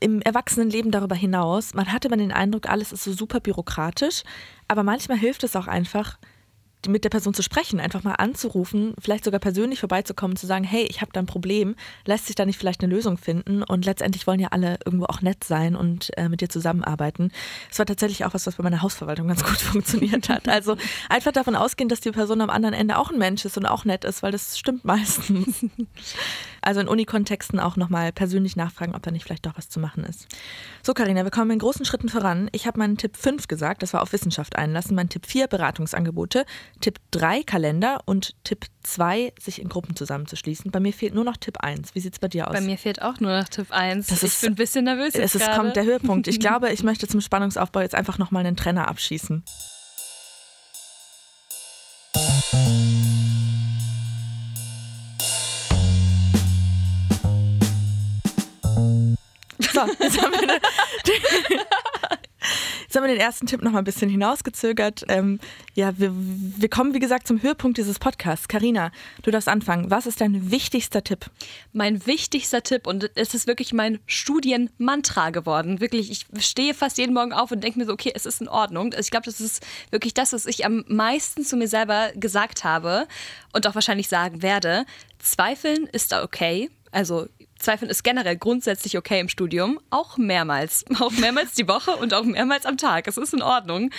[0.00, 4.22] im Erwachsenenleben darüber hinaus, man hatte man den Eindruck, alles ist so super bürokratisch,
[4.68, 6.18] aber manchmal hilft es auch einfach,
[6.88, 10.86] mit der Person zu sprechen, einfach mal anzurufen, vielleicht sogar persönlich vorbeizukommen, zu sagen, hey,
[10.88, 11.74] ich habe da ein Problem,
[12.06, 13.62] lässt sich da nicht vielleicht eine Lösung finden?
[13.62, 17.32] Und letztendlich wollen ja alle irgendwo auch nett sein und äh, mit dir zusammenarbeiten.
[17.70, 20.48] Es war tatsächlich auch was, was bei meiner Hausverwaltung ganz gut funktioniert hat.
[20.48, 20.76] Also
[21.08, 23.84] einfach davon ausgehen, dass die Person am anderen Ende auch ein Mensch ist und auch
[23.84, 25.66] nett ist, weil das stimmt meistens.
[26.62, 30.04] Also in Unikontexten auch nochmal persönlich nachfragen, ob da nicht vielleicht doch was zu machen
[30.04, 30.26] ist.
[30.82, 32.48] So, Karina, wir kommen in großen Schritten voran.
[32.52, 34.94] Ich habe meinen Tipp 5 gesagt, das war auf Wissenschaft einlassen.
[34.94, 36.44] Mein Tipp 4 Beratungsangebote.
[36.80, 40.70] Tipp 3 Kalender und Tipp 2 sich in Gruppen zusammenzuschließen.
[40.70, 41.94] Bei mir fehlt nur noch Tipp 1.
[41.94, 42.54] Wie sieht es bei dir aus?
[42.54, 44.08] Bei mir fehlt auch nur noch Tipp 1.
[44.08, 46.28] Das ich ist, bin ein bisschen nervös jetzt Es ist, kommt der Höhepunkt.
[46.28, 49.42] Ich glaube, ich möchte zum Spannungsaufbau jetzt einfach nochmal einen Trenner abschießen.
[59.86, 60.52] So, jetzt haben wir, eine,
[62.82, 65.04] jetzt haben wir den ersten Tipp noch mal ein bisschen hinausgezögert.
[65.08, 65.40] Ähm,
[65.74, 68.48] ja, wir, wir kommen, wie gesagt, zum Höhepunkt dieses Podcasts.
[68.48, 68.90] Karina,
[69.22, 69.90] du darfst anfangen.
[69.90, 71.30] Was ist dein wichtigster Tipp?
[71.72, 75.80] Mein wichtigster Tipp, und es ist wirklich mein Studienmantra geworden.
[75.80, 78.48] Wirklich, ich stehe fast jeden Morgen auf und denke mir so, okay, es ist in
[78.48, 78.92] Ordnung.
[78.92, 82.64] Also ich glaube, das ist wirklich das, was ich am meisten zu mir selber gesagt
[82.64, 83.06] habe
[83.52, 84.84] und auch wahrscheinlich sagen werde.
[85.18, 86.70] Zweifeln ist da okay.
[86.92, 87.28] Also
[87.60, 90.84] Zweifeln ist generell grundsätzlich okay im Studium, auch mehrmals.
[91.00, 93.06] Auch mehrmals die Woche und auch mehrmals am Tag.
[93.06, 93.90] Es ist in Ordnung.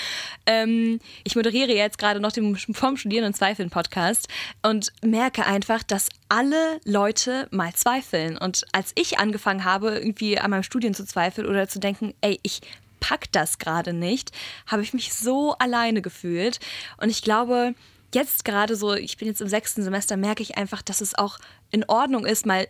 [0.45, 4.27] Ähm, ich moderiere jetzt gerade noch den Vom Studieren und Zweifeln Podcast
[4.61, 8.37] und merke einfach, dass alle Leute mal zweifeln.
[8.37, 12.39] Und als ich angefangen habe, irgendwie an meinem Studium zu zweifeln oder zu denken, ey,
[12.43, 12.61] ich
[12.99, 14.31] pack das gerade nicht,
[14.67, 16.59] habe ich mich so alleine gefühlt.
[16.97, 17.73] Und ich glaube,
[18.13, 21.37] jetzt gerade so, ich bin jetzt im sechsten Semester, merke ich einfach, dass es auch
[21.71, 22.67] in Ordnung ist, mal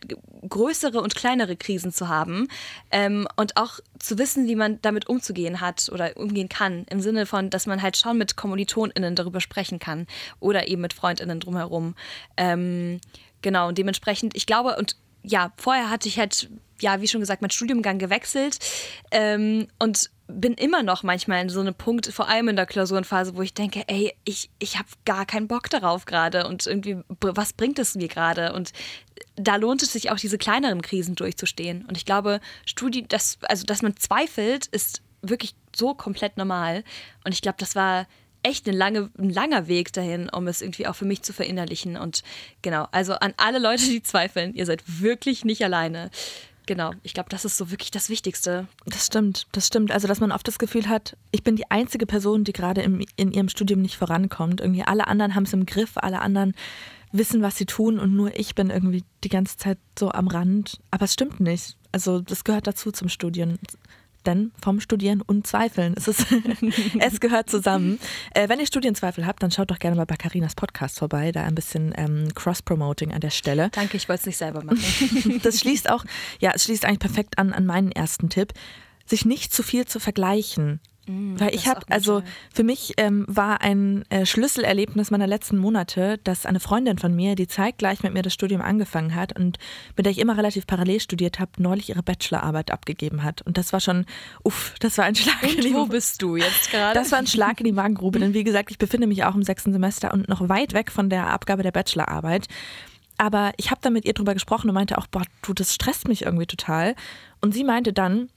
[0.48, 2.48] größere und kleinere Krisen zu haben
[2.92, 6.86] ähm, und auch zu wissen, wie man damit umzugehen hat oder umgehen kann.
[6.90, 10.08] Im Sinne von, dass man halt schon mit KommilitonInnen darüber sprechen kann
[10.40, 11.96] oder eben mit FreundInnen drumherum.
[12.38, 13.02] Ähm,
[13.42, 17.42] genau, und dementsprechend, ich glaube, und ja, vorher hatte ich halt, ja, wie schon gesagt,
[17.42, 18.58] mein Studiumgang gewechselt
[19.12, 23.36] ähm, und bin immer noch manchmal in so einem Punkt, vor allem in der Klausurenphase,
[23.36, 27.54] wo ich denke, ey, ich, ich habe gar keinen Bock darauf gerade und irgendwie, was
[27.54, 28.54] bringt es mir gerade?
[28.54, 28.72] Und
[29.36, 31.86] da lohnt es sich auch, diese kleineren Krisen durchzustehen.
[31.86, 36.84] Und ich glaube, Studie, das, also dass man zweifelt, ist wirklich so komplett normal.
[37.26, 38.08] Und ich glaube, das war
[38.44, 41.98] echt eine lange, ein langer Weg dahin, um es irgendwie auch für mich zu verinnerlichen.
[41.98, 42.24] Und
[42.62, 46.10] genau, also an alle Leute, die zweifeln, ihr seid wirklich nicht alleine.
[46.68, 48.68] Genau, ich glaube, das ist so wirklich das Wichtigste.
[48.86, 49.92] Das stimmt, das stimmt.
[49.92, 53.32] Also, dass man oft das Gefühl hat, ich bin die einzige Person, die gerade in
[53.32, 54.62] ihrem Studium nicht vorankommt.
[54.62, 56.54] Irgendwie alle anderen haben es im Griff, alle anderen
[57.12, 60.80] wissen, was sie tun und nur ich bin irgendwie die ganze Zeit so am Rand.
[60.92, 61.78] Aber es stimmt nicht.
[61.92, 63.60] Also, das gehört dazu zum Studieren
[64.28, 65.94] denn vom Studieren und Zweifeln.
[65.98, 66.26] Es, ist,
[67.00, 68.00] es gehört zusammen.
[68.34, 71.32] Äh, wenn ihr Studienzweifel habt, dann schaut doch gerne mal bei Carinas Podcast vorbei.
[71.32, 73.70] Da ein bisschen ähm, Cross-Promoting an der Stelle.
[73.72, 75.40] Danke, ich wollte es nicht selber machen.
[75.44, 76.06] das schließt auch,
[76.40, 78.54] ja, es schließt eigentlich perfekt an, an meinen ersten Tipp.
[79.06, 80.80] Sich nicht zu viel zu vergleichen.
[81.12, 86.20] Mm, Weil ich habe, also für mich ähm, war ein äh, Schlüsselerlebnis meiner letzten Monate,
[86.24, 89.58] dass eine Freundin von mir, die zeitgleich mit mir das Studium angefangen hat und
[89.98, 93.42] mit der ich immer relativ parallel studiert habe, neulich ihre Bachelorarbeit abgegeben hat.
[93.42, 94.06] Und das war schon,
[94.44, 96.98] uff, das war ein Schlag und in die Wo bist du jetzt gerade?
[96.98, 99.44] Das war ein Schlag in die Magengrube, denn wie gesagt, ich befinde mich auch im
[99.44, 102.48] sechsten Semester und noch weit weg von der Abgabe der Bachelorarbeit.
[103.18, 106.08] Aber ich habe da mit ihr drüber gesprochen und meinte auch, boah, du, das stresst
[106.08, 106.96] mich irgendwie total.
[107.40, 108.30] Und sie meinte dann,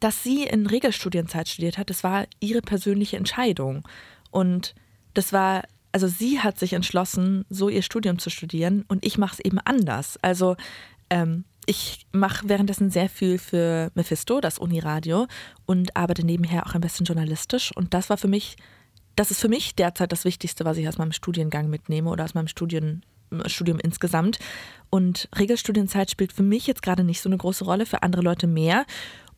[0.00, 3.86] dass sie in Regelstudienzeit studiert hat, das war ihre persönliche Entscheidung.
[4.30, 4.74] Und
[5.14, 9.34] das war, also sie hat sich entschlossen, so ihr Studium zu studieren und ich mache
[9.34, 10.18] es eben anders.
[10.22, 10.56] Also
[11.10, 15.26] ähm, ich mache währenddessen sehr viel für Mephisto, das Uniradio,
[15.66, 17.70] und arbeite nebenher auch ein bisschen journalistisch.
[17.76, 18.56] Und das war für mich,
[19.14, 22.34] das ist für mich derzeit das Wichtigste, was ich aus meinem Studiengang mitnehme oder aus
[22.34, 23.04] meinem Studien,
[23.46, 24.38] Studium insgesamt.
[24.88, 28.46] Und Regelstudienzeit spielt für mich jetzt gerade nicht so eine große Rolle, für andere Leute
[28.46, 28.84] mehr.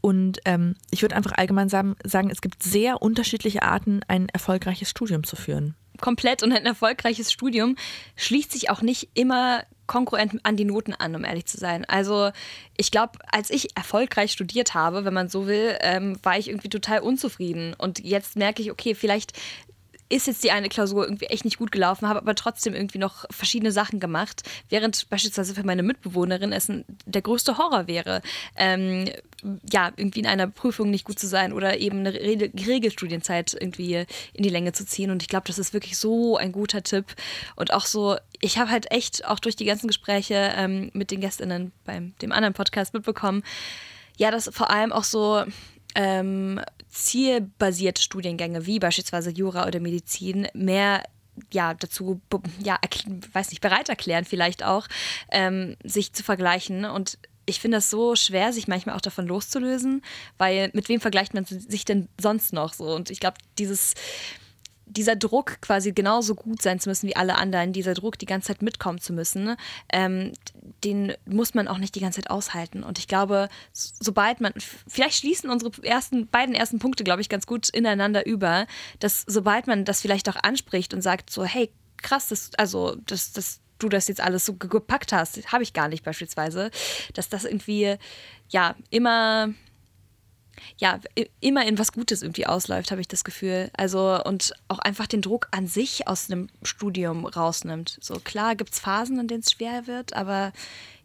[0.02, 1.96] Und ähm, ich würde einfach allgemein sagen,
[2.30, 5.74] es gibt sehr unterschiedliche Arten, ein erfolgreiches Studium zu führen.
[6.00, 7.76] Komplett und ein erfolgreiches Studium
[8.16, 11.84] schließt sich auch nicht immer konkurrent an die Noten an, um ehrlich zu sein.
[11.84, 12.30] Also
[12.76, 16.70] ich glaube, als ich erfolgreich studiert habe, wenn man so will, ähm, war ich irgendwie
[16.70, 17.74] total unzufrieden.
[17.78, 19.38] Und jetzt merke ich, okay, vielleicht
[20.12, 23.24] ist jetzt die eine Klausur irgendwie echt nicht gut gelaufen, habe aber trotzdem irgendwie noch
[23.30, 26.70] verschiedene Sachen gemacht, während beispielsweise für meine Mitbewohnerin es
[27.06, 28.20] der größte Horror wäre,
[28.56, 29.08] ähm,
[29.72, 34.42] ja, irgendwie in einer Prüfung nicht gut zu sein oder eben eine Regelstudienzeit irgendwie in
[34.42, 35.10] die Länge zu ziehen.
[35.10, 37.06] Und ich glaube, das ist wirklich so ein guter Tipp.
[37.56, 41.20] Und auch so, ich habe halt echt auch durch die ganzen Gespräche ähm, mit den
[41.20, 43.42] GästInnen beim dem anderen Podcast mitbekommen,
[44.18, 45.42] ja, dass vor allem auch so
[45.94, 46.60] ähm,
[46.92, 51.02] zielbasierte Studiengänge wie beispielsweise Jura oder Medizin mehr
[51.50, 52.20] ja dazu
[52.62, 52.78] ja
[53.32, 54.86] weiß nicht bereit erklären vielleicht auch
[55.30, 60.02] ähm, sich zu vergleichen und ich finde das so schwer, sich manchmal auch davon loszulösen,
[60.38, 62.94] weil mit wem vergleicht man sich denn sonst noch so?
[62.94, 63.94] Und ich glaube, dieses
[64.92, 68.48] dieser Druck, quasi genauso gut sein zu müssen wie alle anderen, dieser Druck, die ganze
[68.48, 69.56] Zeit mitkommen zu müssen,
[69.92, 70.32] ähm,
[70.84, 72.82] den muss man auch nicht die ganze Zeit aushalten.
[72.82, 74.52] Und ich glaube, sobald man,
[74.86, 78.66] vielleicht schließen unsere ersten, beiden ersten Punkte, glaube ich, ganz gut ineinander über,
[78.98, 83.32] dass sobald man das vielleicht auch anspricht und sagt so, hey, krass, das, also das,
[83.32, 86.70] das du das jetzt alles so gepackt hast, habe ich gar nicht beispielsweise,
[87.14, 87.96] dass das irgendwie
[88.48, 89.52] ja immer
[90.78, 91.00] ja,
[91.40, 93.70] immer in was Gutes irgendwie ausläuft, habe ich das Gefühl.
[93.76, 97.98] Also und auch einfach den Druck an sich aus einem Studium rausnimmt.
[98.00, 100.52] So klar gibt es Phasen, in denen es schwer wird, aber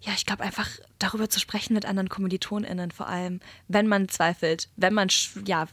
[0.01, 4.69] ja, ich glaube einfach darüber zu sprechen mit anderen KommilitonInnen vor allem, wenn man zweifelt,
[4.75, 5.09] wenn man
[5.45, 5.67] ja,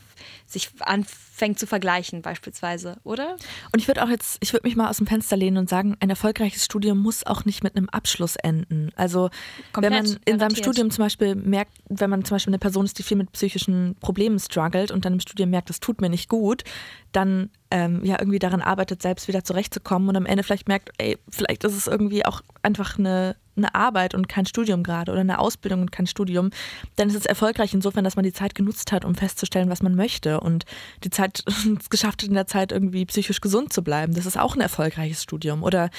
[0.46, 3.36] sich anfängt zu vergleichen beispielsweise, oder?
[3.72, 5.96] Und ich würde auch jetzt, ich würde mich mal aus dem Fenster lehnen und sagen,
[6.00, 8.90] ein erfolgreiches Studium muss auch nicht mit einem Abschluss enden.
[8.96, 9.30] Also
[9.72, 12.84] Komplett wenn man in seinem Studium zum Beispiel merkt, wenn man zum Beispiel eine Person
[12.84, 16.08] ist, die viel mit psychischen Problemen struggelt und dann im Studium merkt, das tut mir
[16.08, 16.64] nicht gut,
[17.12, 21.18] dann ähm, ja irgendwie daran arbeitet, selbst wieder zurechtzukommen und am Ende vielleicht merkt, ey,
[21.30, 25.38] vielleicht ist es irgendwie auch einfach eine, eine Arbeit und kein Studium gerade oder eine
[25.38, 26.50] Ausbildung und kein Studium,
[26.96, 29.94] dann ist es erfolgreich insofern, dass man die Zeit genutzt hat, um festzustellen, was man
[29.94, 30.64] möchte und
[31.04, 34.14] die Zeit es geschafft hat, in der Zeit irgendwie psychisch gesund zu bleiben.
[34.14, 35.62] Das ist auch ein erfolgreiches Studium.
[35.62, 35.90] Oder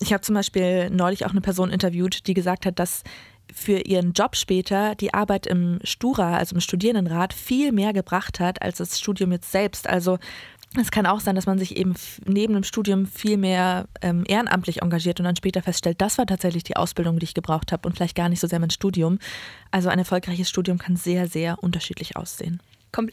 [0.00, 3.02] ich habe zum Beispiel neulich auch eine Person interviewt, die gesagt hat, dass
[3.52, 8.62] für ihren Job später die Arbeit im Stura, also im Studierendenrat, viel mehr gebracht hat
[8.62, 9.88] als das Studium jetzt selbst.
[9.88, 10.18] Also
[10.80, 14.82] es kann auch sein, dass man sich eben neben dem Studium viel mehr ähm, ehrenamtlich
[14.82, 17.94] engagiert und dann später feststellt, das war tatsächlich die Ausbildung, die ich gebraucht habe und
[17.94, 19.18] vielleicht gar nicht so sehr mein Studium.
[19.70, 22.60] Also ein erfolgreiches Studium kann sehr, sehr unterschiedlich aussehen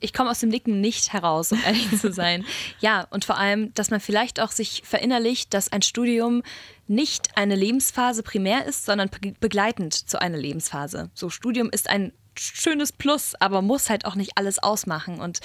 [0.02, 2.46] ich komme aus dem Nicken nicht heraus, um ehrlich zu sein.
[2.82, 6.44] Ja, und vor allem, dass man vielleicht auch sich verinnerlicht, dass ein Studium
[6.88, 11.10] nicht eine Lebensphase primär ist, sondern begleitend zu einer Lebensphase.
[11.14, 15.20] So, Studium ist ein schönes Plus, aber muss halt auch nicht alles ausmachen.
[15.20, 15.40] Und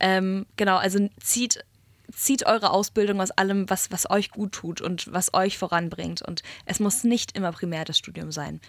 [0.00, 1.64] ähm, genau, also zieht
[2.14, 6.22] zieht eure Ausbildung aus allem, was, was euch gut tut und was euch voranbringt.
[6.22, 8.60] Und es muss nicht immer primär das Studium sein.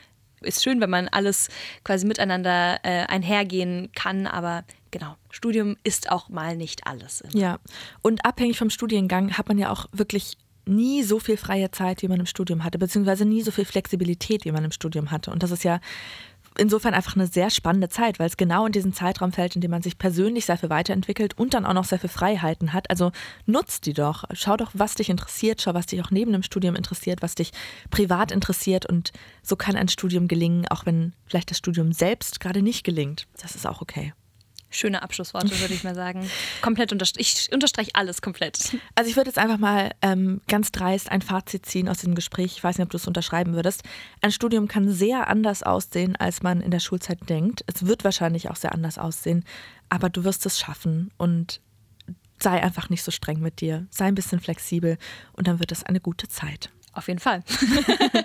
[0.42, 1.50] Ist schön, wenn man alles
[1.84, 7.22] quasi miteinander äh, einhergehen kann, aber genau, Studium ist auch mal nicht alles.
[7.22, 7.36] Immer.
[7.36, 7.60] Ja,
[8.02, 12.08] und abhängig vom Studiengang hat man ja auch wirklich nie so viel freie Zeit, wie
[12.08, 15.32] man im Studium hatte, beziehungsweise nie so viel Flexibilität, wie man im Studium hatte.
[15.32, 15.82] Und das ist ja
[16.58, 19.72] insofern einfach eine sehr spannende Zeit, weil es genau in diesen Zeitraum fällt, in dem
[19.72, 22.90] man sich persönlich sehr viel weiterentwickelt und dann auch noch sehr viel Freiheiten hat.
[22.90, 23.12] Also
[23.46, 24.26] nutzt die doch.
[24.34, 27.52] Schau doch, was dich interessiert, schau, was dich auch neben dem Studium interessiert, was dich
[27.90, 32.62] privat interessiert und so kann ein Studium gelingen, auch wenn vielleicht das Studium selbst gerade
[32.62, 33.28] nicht gelingt.
[33.42, 34.14] Das ist auch okay.
[34.72, 36.30] Schöne Abschlussworte, würde ich mal sagen.
[36.62, 38.78] Komplett unterstreiche ich unterstreiche alles komplett.
[38.96, 42.54] Also ich würde jetzt einfach mal ähm, ganz dreist ein Fazit ziehen aus diesem Gespräch.
[42.58, 43.84] Ich weiß nicht, ob du es unterschreiben würdest.
[44.22, 47.64] Ein Studium kann sehr anders aussehen, als man in der Schulzeit denkt.
[47.66, 49.44] Es wird wahrscheinlich auch sehr anders aussehen,
[49.90, 51.62] aber du wirst es schaffen und
[52.42, 53.88] sei einfach nicht so streng mit dir.
[53.90, 54.98] Sei ein bisschen flexibel
[55.34, 56.70] und dann wird es eine gute Zeit.
[56.94, 57.44] Auf jeden Fall.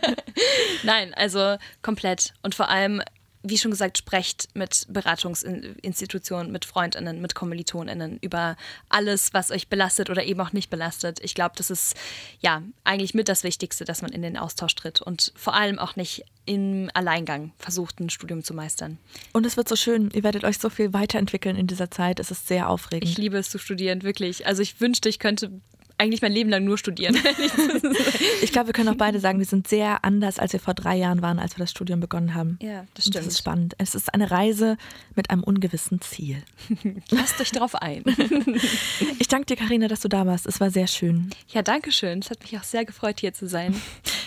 [0.83, 2.35] Nein, also komplett.
[2.43, 3.03] Und vor allem
[3.45, 8.57] wie schon gesagt, sprecht mit Beratungsinstitutionen, mit Freundinnen, mit Kommilitoninnen über
[8.89, 11.21] alles, was euch belastet oder eben auch nicht belastet.
[11.23, 11.95] Ich glaube, das ist
[12.41, 15.95] ja eigentlich mit das Wichtigste, dass man in den Austausch tritt und vor allem auch
[15.95, 18.99] nicht im Alleingang versucht, ein Studium zu meistern.
[19.33, 20.11] Und es wird so schön.
[20.13, 22.21] Ihr werdet euch so viel weiterentwickeln in dieser Zeit.
[22.21, 23.09] Es ist sehr aufregend.
[23.09, 24.47] Ich liebe es zu studieren, wirklich.
[24.47, 25.51] Also ich wünschte, ich könnte
[25.97, 27.17] eigentlich mein Leben lang nur studieren.
[28.43, 30.97] ich glaube, wir können auch beide sagen, wir sind sehr anders, als wir vor drei
[30.97, 32.59] Jahren waren, als wir das Studium begonnen haben.
[32.61, 33.17] Ja, das stimmt.
[33.17, 33.75] Und das ist spannend.
[33.79, 34.77] Es ist eine Reise
[35.15, 36.43] mit einem ungewissen Ziel.
[37.11, 38.03] Lasst euch darauf ein.
[39.19, 40.47] ich danke dir, Karina, dass du da warst.
[40.47, 41.31] Es war sehr schön.
[41.49, 42.19] Ja, danke schön.
[42.19, 43.81] Es hat mich auch sehr gefreut, hier zu sein.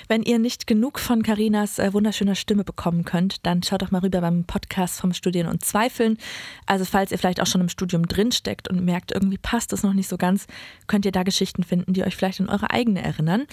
[0.08, 4.00] Wenn ihr nicht genug von Karinas äh, wunderschöner Stimme bekommen könnt, dann schaut doch mal
[4.00, 6.18] rüber beim Podcast vom Studieren und Zweifeln.
[6.66, 9.94] Also falls ihr vielleicht auch schon im Studium drinsteckt und merkt, irgendwie passt es noch
[9.94, 10.48] nicht so ganz,
[10.88, 11.24] könnt ihr da
[11.58, 13.48] Geschichten finden, die euch vielleicht an eure eigene erinnern.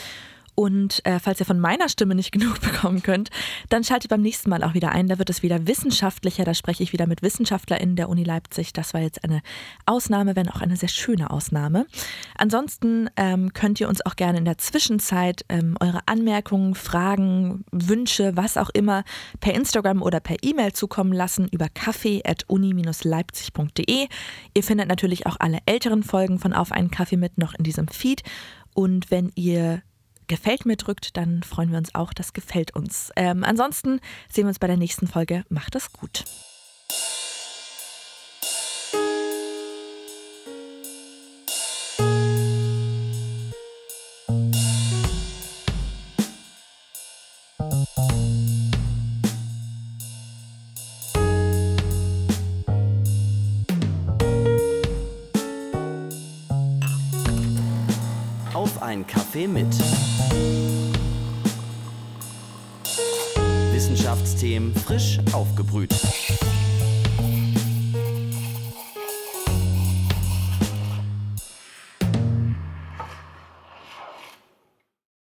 [0.54, 3.30] Und äh, falls ihr von meiner Stimme nicht genug bekommen könnt,
[3.68, 5.08] dann schaltet beim nächsten Mal auch wieder ein.
[5.08, 6.44] Da wird es wieder wissenschaftlicher.
[6.44, 8.72] Da spreche ich wieder mit WissenschaftlerInnen der Uni Leipzig.
[8.72, 9.42] Das war jetzt eine
[9.86, 11.86] Ausnahme, wenn auch eine sehr schöne Ausnahme.
[12.36, 18.36] Ansonsten ähm, könnt ihr uns auch gerne in der Zwischenzeit ähm, eure Anmerkungen, Fragen, Wünsche,
[18.36, 19.04] was auch immer
[19.40, 24.08] per Instagram oder per E-Mail zukommen lassen über kaffee.uni-leipzig.de.
[24.54, 27.88] Ihr findet natürlich auch alle älteren Folgen von Auf einen Kaffee mit noch in diesem
[27.88, 28.22] Feed.
[28.74, 29.82] Und wenn ihr
[30.26, 32.12] Gefällt mir drückt, dann freuen wir uns auch.
[32.12, 33.10] Das gefällt uns.
[33.16, 35.44] Ähm, ansonsten sehen wir uns bei der nächsten Folge.
[35.48, 36.24] Macht es gut.